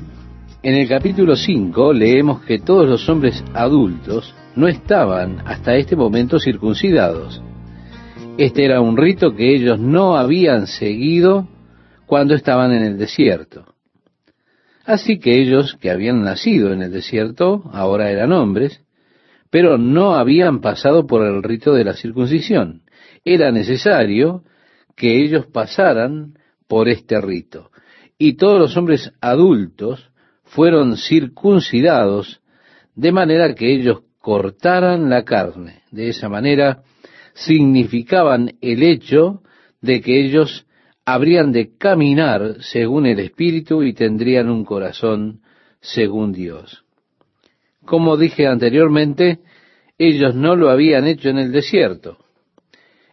[0.62, 6.38] En el capítulo 5 leemos que todos los hombres adultos no estaban hasta este momento
[6.38, 7.42] circuncidados.
[8.36, 11.48] Este era un rito que ellos no habían seguido
[12.06, 13.74] cuando estaban en el desierto.
[14.84, 18.82] Así que ellos que habían nacido en el desierto ahora eran hombres,
[19.50, 22.82] pero no habían pasado por el rito de la circuncisión.
[23.24, 24.44] Era necesario
[24.96, 26.34] que ellos pasaran
[26.68, 27.70] por este rito.
[28.16, 30.10] Y todos los hombres adultos
[30.44, 32.40] fueron circuncidados
[32.94, 35.82] de manera que ellos cortaran la carne.
[35.90, 36.82] De esa manera
[37.34, 39.42] significaban el hecho
[39.80, 40.66] de que ellos
[41.04, 45.40] habrían de caminar según el Espíritu y tendrían un corazón
[45.80, 46.84] según Dios.
[47.84, 49.40] Como dije anteriormente,
[49.98, 52.18] ellos no lo habían hecho en el desierto.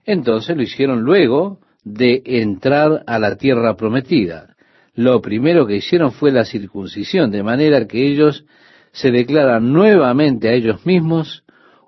[0.05, 4.55] Entonces lo hicieron luego de entrar a la tierra prometida.
[4.95, 8.45] Lo primero que hicieron fue la circuncisión, de manera que ellos
[8.91, 11.43] se declaran nuevamente a ellos mismos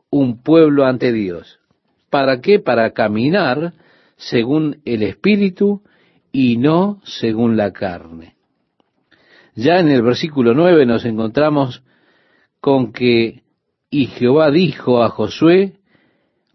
[0.09, 1.59] un pueblo ante Dios.
[2.09, 2.59] ¿Para qué?
[2.59, 3.73] Para caminar
[4.17, 5.81] según el Espíritu
[6.31, 8.35] y no según la carne.
[9.55, 11.83] Ya en el versículo 9 nos encontramos
[12.61, 13.43] con que,
[13.89, 15.73] y Jehová dijo a Josué,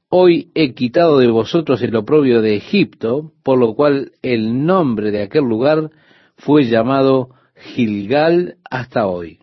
[0.09, 5.23] hoy he quitado de vosotros el oprobio de Egipto, por lo cual el nombre de
[5.23, 5.91] aquel lugar
[6.37, 9.41] fue llamado Gilgal hasta hoy.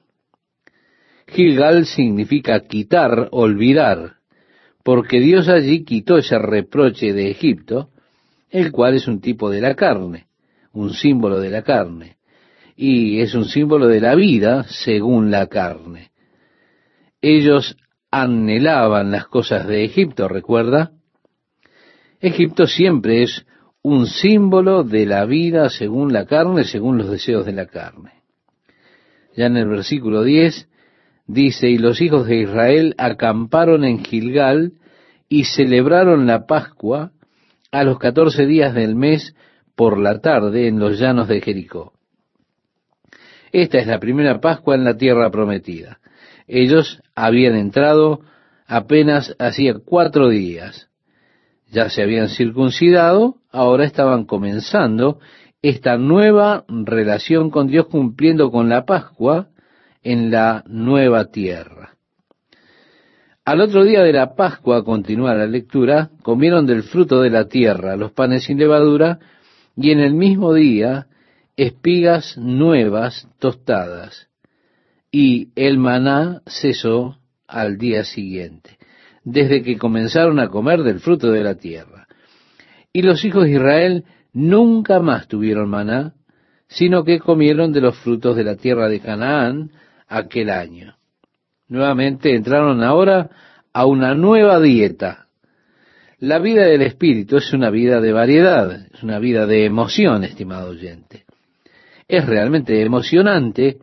[1.27, 4.15] Gilgal significa quitar, olvidar,
[4.83, 7.89] porque Dios allí quitó ese reproche de Egipto,
[8.49, 10.27] el cual es un tipo de la carne,
[10.73, 12.17] un símbolo de la carne,
[12.75, 16.10] y es un símbolo de la vida según la carne.
[17.21, 17.77] Ellos
[18.09, 20.91] anhelaban las cosas de Egipto, ¿recuerda?
[22.19, 23.45] Egipto siempre es
[23.83, 28.11] un símbolo de la vida según la carne, según los deseos de la carne.
[29.35, 30.67] Ya en el versículo 10
[31.25, 34.73] dice, y los hijos de Israel acamparon en Gilgal
[35.29, 37.11] y celebraron la Pascua
[37.71, 39.35] a los catorce días del mes
[39.75, 41.93] por la tarde en los llanos de Jericó.
[43.51, 45.99] Esta es la primera Pascua en la tierra prometida.
[46.53, 48.19] Ellos habían entrado
[48.67, 50.89] apenas hacía cuatro días.
[51.71, 55.19] Ya se habían circuncidado, ahora estaban comenzando
[55.61, 59.47] esta nueva relación con Dios cumpliendo con la Pascua
[60.03, 61.95] en la nueva tierra.
[63.45, 67.95] Al otro día de la Pascua, continúa la lectura, comieron del fruto de la tierra,
[67.95, 69.19] los panes sin levadura,
[69.77, 71.07] y en el mismo día
[71.55, 74.27] espigas nuevas tostadas,
[75.11, 78.77] y el maná cesó al día siguiente,
[79.23, 82.07] desde que comenzaron a comer del fruto de la tierra.
[82.93, 86.13] Y los hijos de Israel nunca más tuvieron maná,
[86.67, 89.71] sino que comieron de los frutos de la tierra de Canaán
[90.07, 90.95] aquel año.
[91.67, 93.29] Nuevamente entraron ahora
[93.73, 95.27] a una nueva dieta.
[96.19, 100.69] La vida del espíritu es una vida de variedad, es una vida de emoción, estimado
[100.69, 101.25] oyente.
[102.07, 103.79] Es realmente emocionante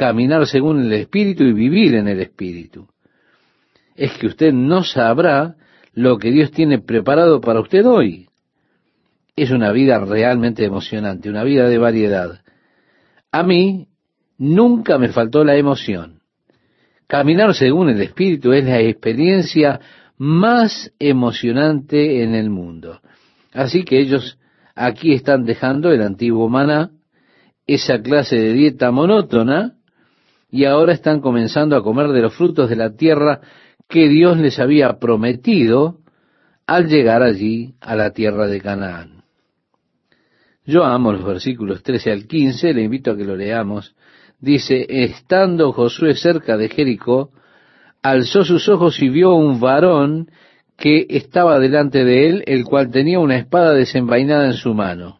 [0.00, 2.88] caminar según el espíritu y vivir en el espíritu.
[3.94, 5.56] Es que usted no sabrá
[5.92, 8.30] lo que Dios tiene preparado para usted hoy
[9.36, 12.40] es una vida realmente emocionante, una vida de variedad.
[13.30, 13.88] A mí
[14.38, 16.20] nunca me faltó la emoción.
[17.06, 19.80] Caminar según el Espíritu es la experiencia
[20.16, 23.00] más emocionante en el mundo.
[23.52, 24.38] Así que ellos
[24.74, 26.90] aquí están dejando el antiguo maná,
[27.66, 29.79] esa clase de dieta monótona,
[30.50, 33.40] y ahora están comenzando a comer de los frutos de la tierra
[33.88, 35.98] que Dios les había prometido
[36.66, 39.24] al llegar allí a la tierra de Canaán.
[40.64, 43.94] Yo amo los versículos 13 al 15, le invito a que lo leamos.
[44.38, 47.30] Dice, estando Josué cerca de Jericó,
[48.02, 50.30] alzó sus ojos y vio un varón
[50.76, 55.18] que estaba delante de él, el cual tenía una espada desenvainada en su mano.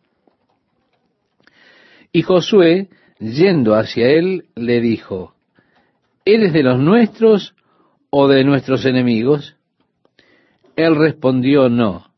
[2.13, 2.89] Y Josué,
[3.21, 5.35] yendo hacia él, le dijo,
[6.25, 7.55] ¿eres de los nuestros
[8.09, 9.57] o de nuestros enemigos?
[10.75, 12.13] Él respondió, no,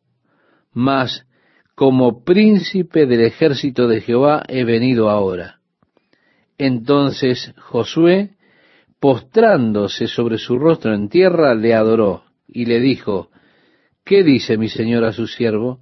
[0.72, 1.26] mas
[1.74, 5.58] como príncipe del ejército de Jehová he venido ahora.
[6.56, 8.36] Entonces Josué,
[9.00, 13.30] postrándose sobre su rostro en tierra, le adoró y le dijo,
[14.04, 15.80] ¿qué dice mi señor a su siervo?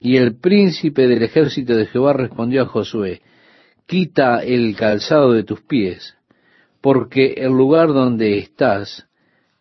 [0.00, 3.22] Y el príncipe del ejército de Jehová respondió a Josué,
[3.86, 6.16] quita el calzado de tus pies,
[6.80, 9.06] porque el lugar donde estás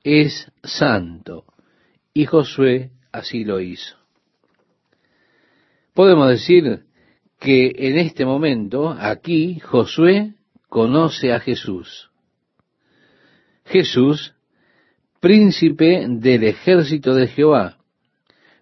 [0.04, 1.46] es santo.
[2.14, 3.96] Y Josué así lo hizo.
[5.94, 6.86] Podemos decir
[7.40, 10.36] que en este momento, aquí, Josué
[10.70, 12.10] conoce a Jesús.
[13.66, 14.34] Jesús,
[15.20, 17.78] príncipe del ejército de Jehová.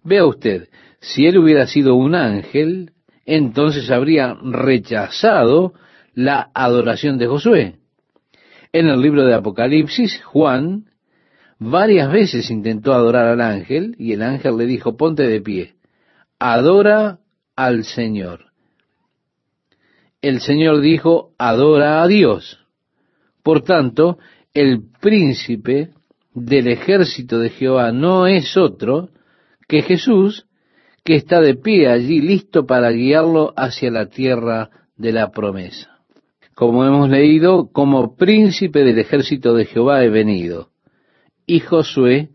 [0.04, 2.92] Vea usted, si él hubiera sido un ángel,
[3.36, 5.74] entonces habría rechazado
[6.14, 7.76] la adoración de Josué.
[8.74, 10.86] En el libro de Apocalipsis, Juan
[11.58, 15.76] varias veces intentó adorar al ángel y el ángel le dijo, ponte de pie
[16.40, 17.20] adora
[17.56, 18.46] al Señor.
[20.22, 22.60] El Señor dijo, adora a Dios.
[23.44, 24.18] Por tanto,
[24.54, 25.92] el príncipe
[26.34, 29.10] del ejército de Jehová no es otro
[29.68, 30.48] que Jesús,
[31.10, 36.02] que está de pie allí listo para guiarlo hacia la tierra de la promesa.
[36.54, 40.70] Como hemos leído, como príncipe del ejército de Jehová he venido.
[41.48, 42.30] Y Josué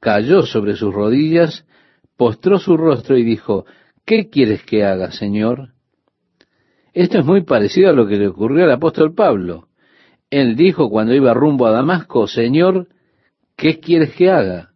[0.00, 1.66] cayó sobre sus rodillas
[2.16, 3.66] postró su rostro y dijo,
[4.06, 5.74] ¿qué quieres que haga, Señor?
[6.94, 9.68] Esto es muy parecido a lo que le ocurrió al apóstol Pablo.
[10.30, 12.88] Él dijo cuando iba rumbo a Damasco, Señor,
[13.54, 14.70] ¿qué quieres que haga?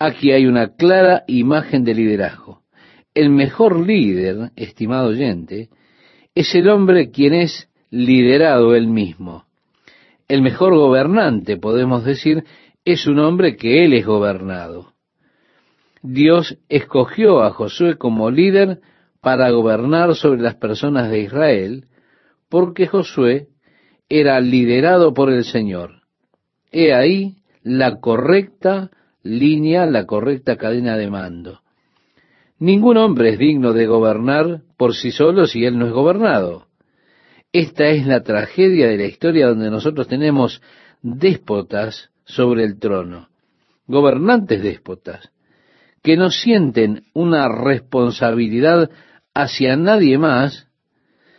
[0.00, 2.62] Aquí hay una clara imagen de liderazgo.
[3.14, 5.70] El mejor líder, estimado oyente,
[6.36, 9.46] es el hombre quien es liderado él mismo.
[10.28, 12.44] El mejor gobernante, podemos decir,
[12.84, 14.92] es un hombre que él es gobernado.
[16.02, 18.80] Dios escogió a Josué como líder
[19.20, 21.86] para gobernar sobre las personas de Israel,
[22.48, 23.48] porque Josué
[24.08, 26.02] era liderado por el Señor.
[26.70, 28.90] He ahí la correcta
[29.28, 31.60] línea, la correcta cadena de mando.
[32.58, 36.66] Ningún hombre es digno de gobernar por sí solo si él no es gobernado.
[37.52, 40.60] Esta es la tragedia de la historia donde nosotros tenemos
[41.02, 43.28] déspotas sobre el trono,
[43.86, 45.30] gobernantes déspotas,
[46.02, 48.90] que no sienten una responsabilidad
[49.34, 50.68] hacia nadie más,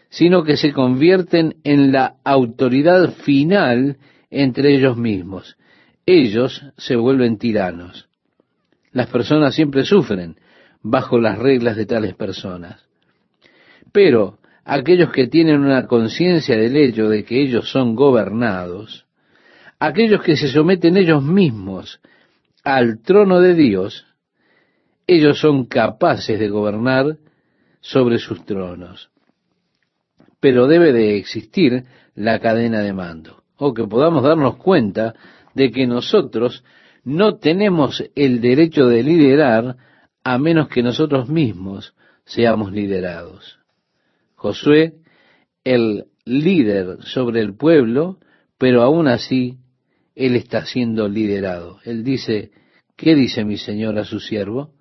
[0.09, 3.97] sino que se convierten en la autoridad final
[4.31, 5.57] entre ellos mismos.
[6.05, 8.09] Ellos se vuelven tiranos.
[8.91, 10.37] Las personas siempre sufren
[10.81, 12.85] bajo las reglas de tales personas.
[13.91, 19.05] Pero aquellos que tienen una conciencia del hecho de que ellos son gobernados,
[19.79, 21.99] aquellos que se someten ellos mismos
[22.63, 24.05] al trono de Dios,
[25.07, 27.17] ellos son capaces de gobernar
[27.81, 29.09] sobre sus tronos.
[30.39, 31.85] Pero debe de existir
[32.15, 35.15] la cadena de mando, o que podamos darnos cuenta
[35.59, 36.63] de que nosotros
[37.03, 39.75] no tenemos el derecho de liderar
[40.23, 41.93] a menos que nosotros mismos
[42.23, 43.59] seamos liderados.
[44.35, 44.93] Josué,
[45.65, 48.19] el líder sobre el pueblo,
[48.57, 49.57] pero aún así
[50.15, 51.79] él está siendo liderado.
[51.83, 52.51] Él dice,
[52.95, 54.71] ¿qué dice mi Señor a su siervo?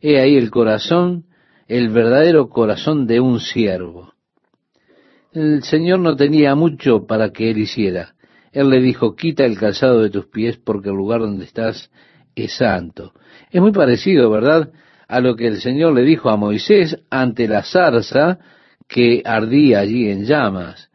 [0.00, 1.26] He ahí el corazón,
[1.66, 4.14] el verdadero corazón de un siervo.
[5.34, 8.14] El Señor no tenía mucho para que él hiciera.
[8.52, 11.90] Él le dijo, quita el calzado de tus pies porque el lugar donde estás
[12.34, 13.12] es santo.
[13.50, 14.70] Es muy parecido, ¿verdad?,
[15.08, 18.38] a lo que el Señor le dijo a Moisés ante la zarza
[18.86, 20.90] que ardía allí en llamas.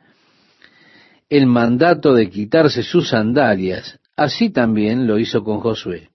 [1.30, 6.10] El mandato de quitarse sus sandalias, así también lo hizo con Josué.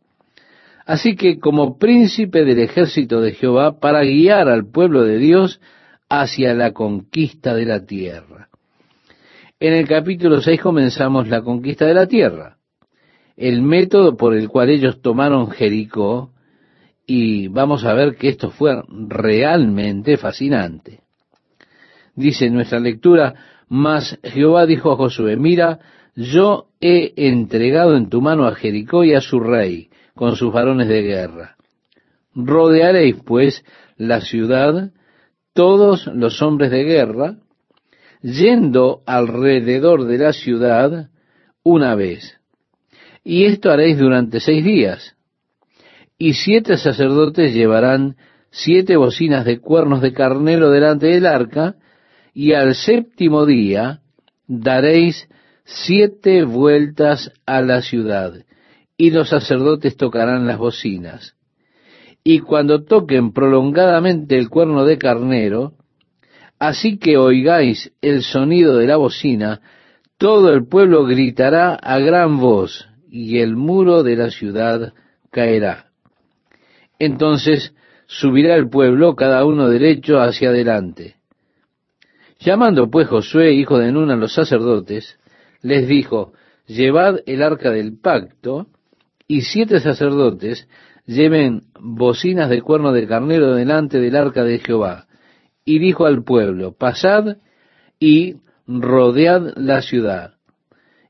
[0.87, 5.61] Así que como príncipe del ejército de Jehová, para guiar al pueblo de Dios
[6.09, 8.48] hacia la conquista de la tierra.
[9.61, 12.59] En el capítulo 6 comenzamos la conquista de la tierra.
[13.37, 16.31] El método por el cual ellos tomaron Jericó,
[17.05, 21.01] y vamos a ver que esto fue realmente fascinante.
[22.15, 23.35] Dice nuestra lectura,
[23.69, 25.81] mas Jehová dijo a Josué, mira,
[26.15, 30.87] yo he entregado en tu mano a Jericó y a su rey, con sus varones
[30.87, 31.57] de guerra.
[32.33, 33.65] Rodearéis, pues,
[33.97, 34.93] la ciudad,
[35.53, 37.39] todos los hombres de guerra,
[38.23, 41.11] yendo alrededor de la ciudad
[41.63, 42.39] una vez.
[43.25, 45.17] Y esto haréis durante seis días.
[46.17, 48.17] Y siete sacerdotes llevarán
[48.51, 51.77] siete bocinas de cuernos de carnero delante del arca,
[52.35, 54.01] y al séptimo día
[54.47, 55.29] daréis
[55.65, 58.33] siete vueltas a la ciudad,
[58.97, 61.35] y los sacerdotes tocarán las bocinas.
[62.25, 65.75] Y cuando toquen prolongadamente el cuerno de carnero,
[66.59, 69.61] así que oigáis el sonido de la bocina,
[70.19, 74.93] todo el pueblo gritará a gran voz, y el muro de la ciudad
[75.31, 75.87] caerá.
[76.99, 77.75] Entonces
[78.07, 81.17] subirá el pueblo cada uno derecho hacia adelante.
[82.41, 85.19] Llamando pues Josué, hijo de Nun, a los sacerdotes,
[85.63, 86.33] les dijo,
[86.67, 88.67] llevad el arca del pacto,
[89.27, 90.69] y siete sacerdotes
[91.07, 95.08] lleven bocinas de cuerno de carnero delante del arca de Jehová.
[95.69, 97.37] Y dijo al pueblo, pasad
[98.01, 100.37] y rodead la ciudad.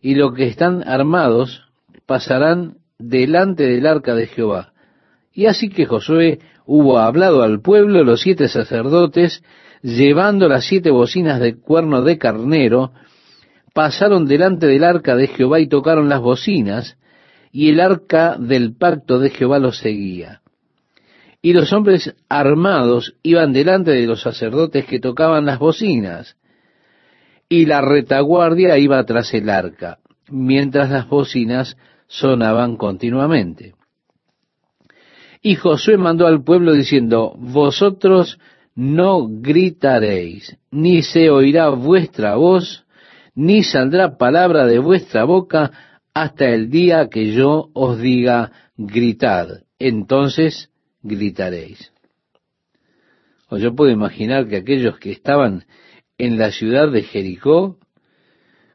[0.02, 1.62] Y los que están armados
[2.06, 4.72] pasarán delante del arca de Jehová.
[5.32, 9.44] Y así que Josué hubo hablado al pueblo, los siete sacerdotes,
[9.80, 12.90] llevando las siete bocinas de cuerno de carnero,
[13.74, 16.98] pasaron delante del arca de Jehová y tocaron las bocinas,
[17.52, 20.42] y el arca del pacto de Jehová los seguía.
[21.41, 26.36] Y los hombres armados iban delante de los sacerdotes que tocaban las bocinas,
[27.49, 31.76] y la retaguardia iba tras el arca, mientras las bocinas
[32.07, 33.74] sonaban continuamente.
[35.41, 38.39] Y Josué mandó al pueblo diciendo, vosotros
[38.74, 42.84] no gritaréis, ni se oirá vuestra voz,
[43.34, 45.70] ni saldrá palabra de vuestra boca
[46.12, 49.62] hasta el día que yo os diga gritad.
[49.78, 50.70] Entonces
[51.03, 51.92] gritaréis.
[53.49, 55.64] O yo puedo imaginar que aquellos que estaban
[56.18, 57.78] en la ciudad de Jericó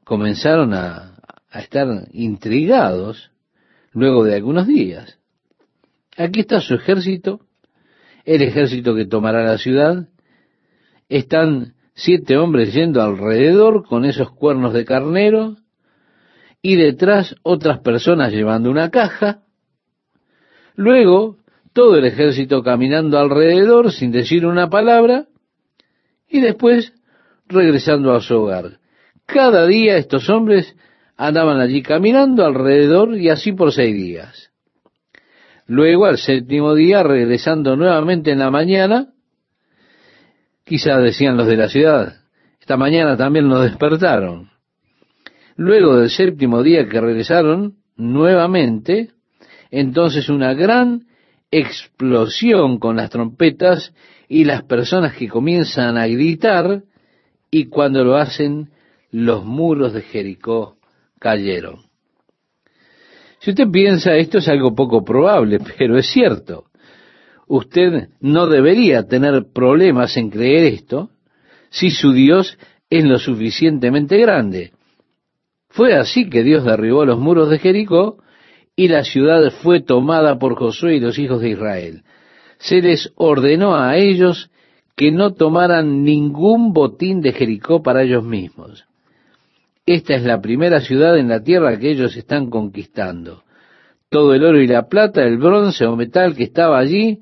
[0.04, 1.10] comenzaron a,
[1.54, 3.32] estar intrigados
[3.92, 5.20] luego de algunos días.
[6.18, 7.42] Aquí está su ejército,
[8.26, 10.08] el ejército que tomará la ciudad.
[11.10, 15.58] Están siete hombres yendo alrededor con esos cuernos de carnero
[16.64, 19.44] y detrás otras personas llevando una caja.
[20.76, 21.38] Luego
[21.74, 25.26] todo el ejército caminando alrededor sin decir una palabra
[26.30, 26.94] y después
[27.48, 28.80] regresando a su hogar.
[29.26, 30.76] Cada día estos hombres
[31.18, 34.52] andaban allí caminando alrededor y así por seis días.
[35.66, 39.14] Luego, al séptimo día, regresando nuevamente en la mañana,
[40.66, 42.18] quizás decían los de la ciudad,
[42.60, 44.52] esta mañana también nos despertaron.
[45.56, 49.12] Luego del séptimo día que regresaron nuevamente,
[49.72, 51.06] entonces una gran
[51.54, 53.94] explosión con las trompetas
[54.28, 56.84] y las personas que comienzan a gritar
[57.52, 58.72] y cuando lo hacen
[59.12, 60.78] los muros de Jericó
[61.20, 61.82] cayeron.
[63.40, 66.66] Si usted piensa esto es algo poco probable, pero es cierto.
[67.48, 71.12] Usted no debería tener problemas en creer esto
[71.70, 72.58] si su Dios
[72.90, 74.72] es lo suficientemente grande.
[75.70, 78.23] Fue así que Dios derribó los muros de Jericó
[78.76, 82.04] y la ciudad fue tomada por Josué y los hijos de Israel.
[82.58, 84.50] Se les ordenó a ellos
[84.96, 88.86] que no tomaran ningún botín de Jericó para ellos mismos.
[89.86, 93.44] esta es la primera ciudad en la tierra que ellos están conquistando.
[94.10, 97.20] Todo el oro y la plata, el bronce o metal que estaba allí,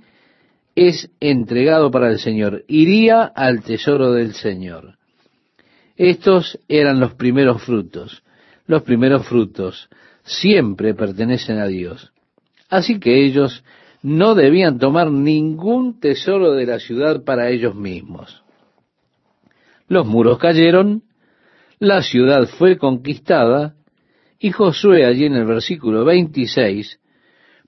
[0.76, 2.64] es entregado para el Señor.
[2.68, 4.95] Iría al tesoro del Señor.
[5.95, 8.24] Estos eran los primeros frutos.
[8.68, 9.89] Los primeros frutos
[10.24, 12.12] siempre pertenecen a Dios.
[12.70, 13.64] Así que ellos
[14.02, 18.44] no debían tomar ningún tesoro de la ciudad para ellos mismos.
[19.88, 21.04] Los muros cayeron,
[21.80, 23.76] la ciudad fue conquistada,
[24.40, 27.00] y Josué allí en el versículo 26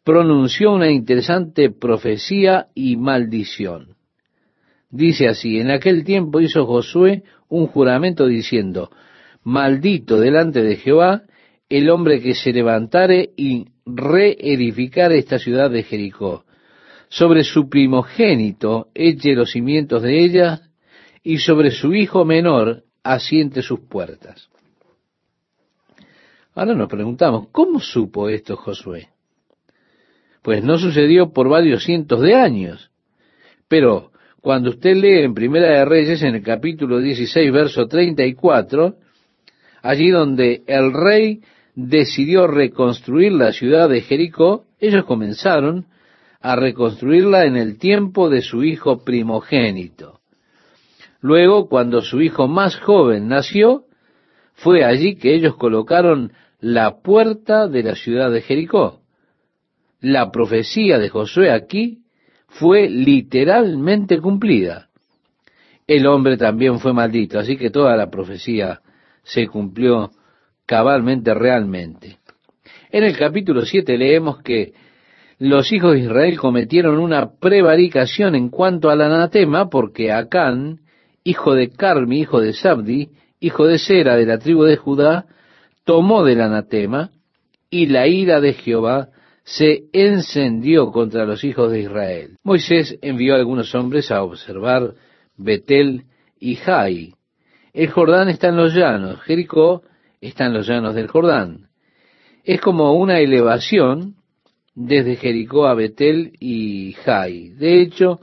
[0.04, 3.95] pronunció una interesante profecía y maldición.
[4.89, 8.89] Dice así, en aquel tiempo hizo Josué un juramento diciendo,
[9.43, 11.24] maldito delante de Jehová
[11.78, 16.45] el hombre que se levantare y reedificare esta ciudad de Jericó.
[17.09, 20.61] Sobre su primogénito eche los cimientos de ella,
[21.24, 24.49] y sobre su hijo menor asiente sus puertas.
[26.53, 29.09] Ahora nos preguntamos, ¿cómo supo esto Josué?
[30.41, 32.91] Pues no sucedió por varios cientos de años.
[33.67, 34.11] Pero
[34.41, 38.97] cuando usted lee en Primera de Reyes, en el capítulo 16, verso 34,
[39.82, 41.41] allí donde el rey
[41.76, 45.88] decidió reconstruir la ciudad de Jericó, ellos comenzaron
[46.39, 50.19] a reconstruirla en el tiempo de su hijo primogénito.
[51.21, 53.86] Luego, cuando su hijo más joven nació,
[54.55, 59.01] fue allí que ellos colocaron la puerta de la ciudad de Jericó.
[60.01, 61.99] La profecía de Josué aquí
[62.47, 64.89] fue literalmente cumplida.
[65.88, 68.82] El hombre también fue maldito, así que toda la profecía
[69.24, 70.11] se cumplió
[70.66, 72.18] cabalmente realmente.
[72.91, 74.74] En el capítulo 7 leemos que
[75.39, 80.82] los hijos de Israel cometieron una prevaricación en cuanto al anatema porque Acán,
[81.24, 83.09] hijo de Carmi, hijo de Sabdi,
[83.39, 85.26] hijo de Sera de la tribu de Judá,
[85.84, 87.11] tomó del anatema
[87.70, 89.09] y la ira de Jehová
[89.43, 92.38] se encendió contra los hijos de Israel.
[92.43, 94.93] Moisés envió algunos hombres a observar
[95.36, 96.03] Betel
[96.39, 97.16] y Jai.
[97.74, 99.82] El Jordán está en los llanos, Jericó
[100.28, 101.67] está en los llanos del Jordán.
[102.43, 104.15] Es como una elevación
[104.76, 107.49] desde Jericó a Betel y Jai.
[107.49, 108.21] De hecho,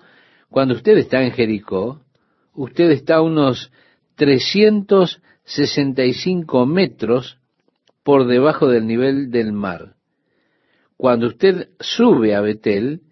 [0.49, 2.01] cuando usted está en Jericó,
[2.55, 3.71] usted está a unos
[4.17, 7.39] 365 metros
[8.03, 9.97] por debajo del nivel del mar.
[10.97, 13.03] Cuando usted sube a Betel,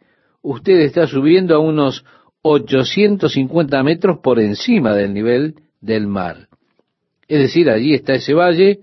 [0.43, 2.05] usted está subiendo a unos
[2.43, 6.48] 850 metros por encima del nivel del mar.
[7.29, 8.81] Es decir, allí está ese valle,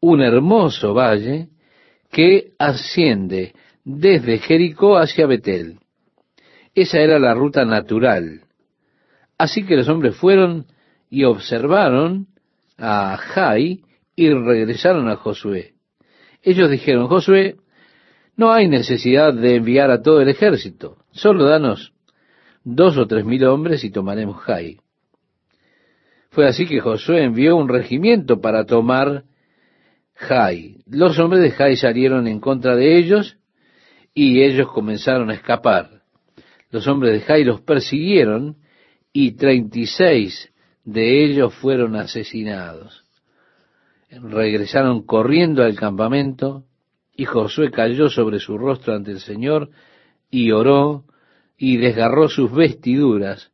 [0.00, 1.48] un hermoso valle
[2.10, 5.78] que asciende desde Jericó hacia Betel.
[6.74, 8.42] Esa era la ruta natural.
[9.38, 10.66] Así que los hombres fueron
[11.08, 12.26] y observaron
[12.76, 13.82] a Jai
[14.16, 15.74] y regresaron a Josué.
[16.42, 17.56] Ellos dijeron, Josué,
[18.36, 21.92] no hay necesidad de enviar a todo el ejército, solo danos
[22.64, 24.78] dos o tres mil hombres y tomaremos Jai.
[26.34, 29.22] Fue así que Josué envió un regimiento para tomar
[30.14, 30.82] Jai.
[30.84, 33.38] Los hombres de Jai salieron en contra de ellos
[34.14, 36.02] y ellos comenzaron a escapar.
[36.70, 38.56] Los hombres de Jai los persiguieron
[39.12, 40.52] y treinta y seis
[40.84, 43.04] de ellos fueron asesinados.
[44.10, 46.64] Regresaron corriendo al campamento
[47.16, 49.70] y Josué cayó sobre su rostro ante el Señor
[50.32, 51.04] y oró
[51.56, 53.52] y desgarró sus vestiduras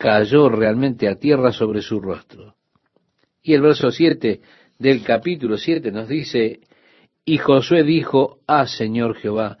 [0.00, 2.54] cayó realmente a tierra sobre su rostro.
[3.42, 4.40] Y el verso 7
[4.78, 6.60] del capítulo 7 nos dice,
[7.22, 9.58] y Josué dijo, ah Señor Jehová,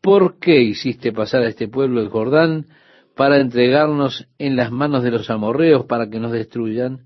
[0.00, 2.64] ¿por qué hiciste pasar a este pueblo el Jordán
[3.14, 7.00] para entregarnos en las manos de los amorreos para que nos destruyan?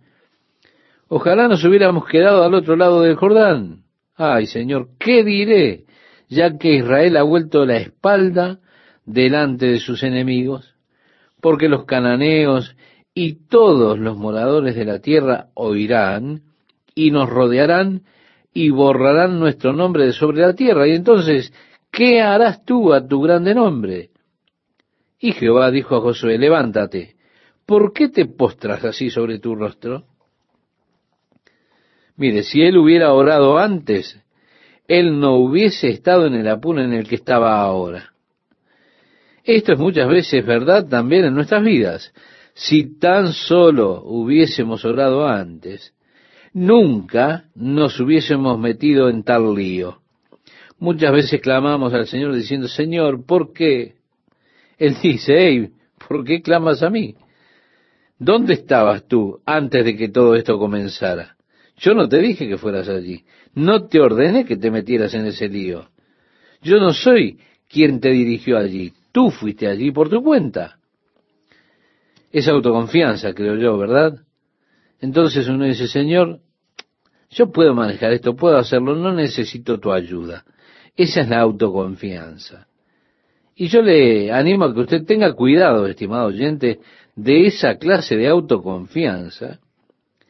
[1.08, 3.82] Ojalá nos hubiéramos quedado al otro lado del Jordán.
[4.14, 5.84] Ay Señor, ¿qué diré?
[6.28, 8.60] Ya que Israel ha vuelto la espalda
[9.04, 10.77] delante de sus enemigos
[11.40, 12.76] porque los cananeos
[13.14, 16.42] y todos los moradores de la tierra oirán
[16.94, 18.02] y nos rodearán
[18.52, 20.86] y borrarán nuestro nombre de sobre la tierra.
[20.86, 21.52] Y entonces,
[21.90, 24.10] ¿qué harás tú a tu grande nombre?
[25.20, 27.16] Y Jehová dijo a Josué, levántate,
[27.66, 30.04] ¿por qué te postras así sobre tu rostro?
[32.16, 34.20] Mire, si él hubiera orado antes,
[34.88, 38.12] él no hubiese estado en el apuro en el que estaba ahora.
[39.48, 42.12] Esto es muchas veces verdad también en nuestras vidas.
[42.52, 45.94] Si tan solo hubiésemos orado antes,
[46.52, 50.02] nunca nos hubiésemos metido en tal lío.
[50.78, 53.94] Muchas veces clamamos al Señor diciendo, Señor, ¿por qué?
[54.76, 55.70] Él dice, hey,
[56.06, 57.14] ¿por qué clamas a mí?
[58.18, 61.38] ¿Dónde estabas tú antes de que todo esto comenzara?
[61.78, 63.24] Yo no te dije que fueras allí.
[63.54, 65.88] No te ordené que te metieras en ese lío.
[66.60, 68.92] Yo no soy quien te dirigió allí.
[69.12, 70.78] Tú fuiste allí por tu cuenta.
[72.30, 74.20] Es autoconfianza, creo yo, ¿verdad?
[75.00, 76.40] Entonces uno dice, Señor,
[77.30, 80.44] yo puedo manejar esto, puedo hacerlo, no necesito tu ayuda.
[80.96, 82.66] Esa es la autoconfianza.
[83.54, 86.80] Y yo le animo a que usted tenga cuidado, estimado oyente,
[87.16, 89.58] de esa clase de autoconfianza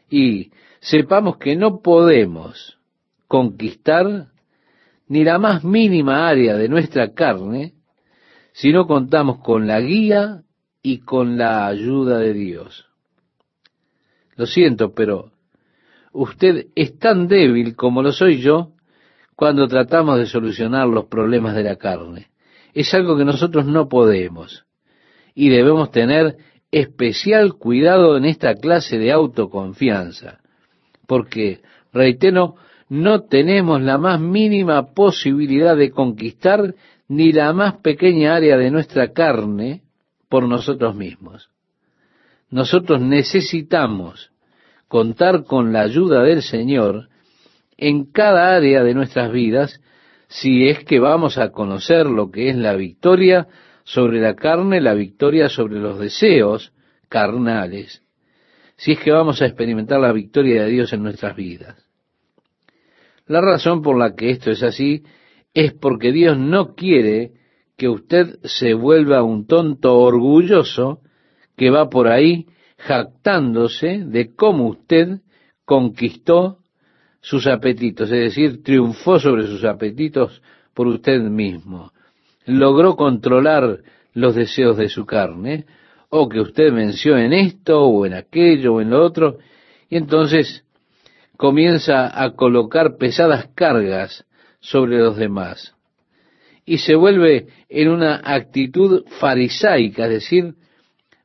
[0.08, 0.50] y
[0.80, 2.78] sepamos que no podemos
[3.26, 4.28] conquistar
[5.06, 7.74] ni la más mínima área de nuestra carne
[8.58, 10.42] si no contamos con la guía
[10.82, 12.86] y con la ayuda de Dios.
[14.34, 15.30] Lo siento, pero
[16.12, 18.72] usted es tan débil como lo soy yo
[19.36, 22.30] cuando tratamos de solucionar los problemas de la carne.
[22.74, 24.64] Es algo que nosotros no podemos
[25.36, 26.38] y debemos tener
[26.72, 30.40] especial cuidado en esta clase de autoconfianza,
[31.06, 31.60] porque,
[31.92, 32.56] reitero,
[32.88, 36.74] no tenemos la más mínima posibilidad de conquistar
[37.08, 39.82] ni la más pequeña área de nuestra carne
[40.28, 41.50] por nosotros mismos.
[42.50, 44.30] Nosotros necesitamos
[44.88, 47.08] contar con la ayuda del Señor
[47.76, 49.80] en cada área de nuestras vidas
[50.28, 53.48] si es que vamos a conocer lo que es la victoria
[53.84, 56.72] sobre la carne, la victoria sobre los deseos
[57.08, 58.02] carnales,
[58.76, 61.82] si es que vamos a experimentar la victoria de Dios en nuestras vidas.
[63.26, 65.04] La razón por la que esto es así
[65.58, 67.32] es porque Dios no quiere
[67.76, 71.00] que usted se vuelva un tonto orgulloso
[71.56, 72.46] que va por ahí
[72.76, 75.18] jactándose de cómo usted
[75.64, 76.58] conquistó
[77.20, 80.40] sus apetitos, es decir, triunfó sobre sus apetitos
[80.74, 81.90] por usted mismo,
[82.46, 83.80] logró controlar
[84.14, 85.66] los deseos de su carne,
[86.08, 89.38] o que usted venció en esto, o en aquello, o en lo otro,
[89.90, 90.64] y entonces
[91.36, 94.24] comienza a colocar pesadas cargas
[94.60, 95.74] sobre los demás.
[96.64, 100.54] Y se vuelve en una actitud farisaica, es decir,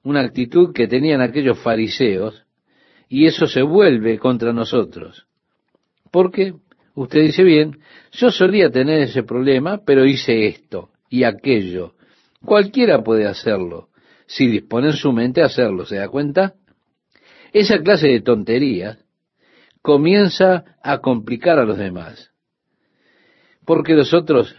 [0.03, 2.43] una actitud que tenían aquellos fariseos,
[3.09, 5.27] y eso se vuelve contra nosotros.
[6.11, 6.53] Porque
[6.95, 7.79] usted dice bien,
[8.11, 11.93] yo solía tener ese problema, pero hice esto y aquello.
[12.43, 13.89] Cualquiera puede hacerlo,
[14.25, 16.55] si dispone en su mente a hacerlo, ¿se da cuenta?
[17.51, 18.97] Esa clase de tonterías
[19.81, 22.32] comienza a complicar a los demás.
[23.65, 24.55] Porque los otros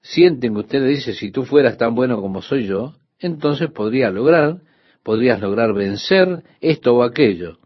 [0.00, 4.10] sienten que usted le dice, si tú fueras tan bueno como soy yo, entonces podría
[4.10, 4.60] lograr,
[5.02, 7.58] podrías lograr vencer esto o aquello.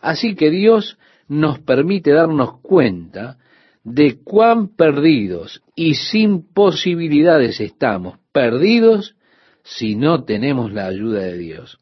[0.00, 0.98] Así que Dios
[1.28, 3.36] nos permite darnos cuenta
[3.84, 9.16] de cuán perdidos y sin posibilidades estamos, perdidos
[9.62, 11.78] si no tenemos la ayuda de Dios.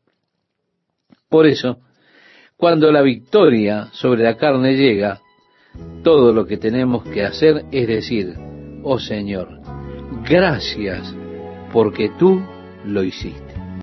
[1.29, 1.79] Por eso,
[2.57, 5.21] cuando la victoria sobre la carne llega,
[6.03, 8.35] todo lo que tenemos que hacer es decir,
[8.83, 9.61] oh Señor,
[10.29, 11.15] gracias
[11.73, 12.41] porque tú
[12.85, 13.46] lo hiciste.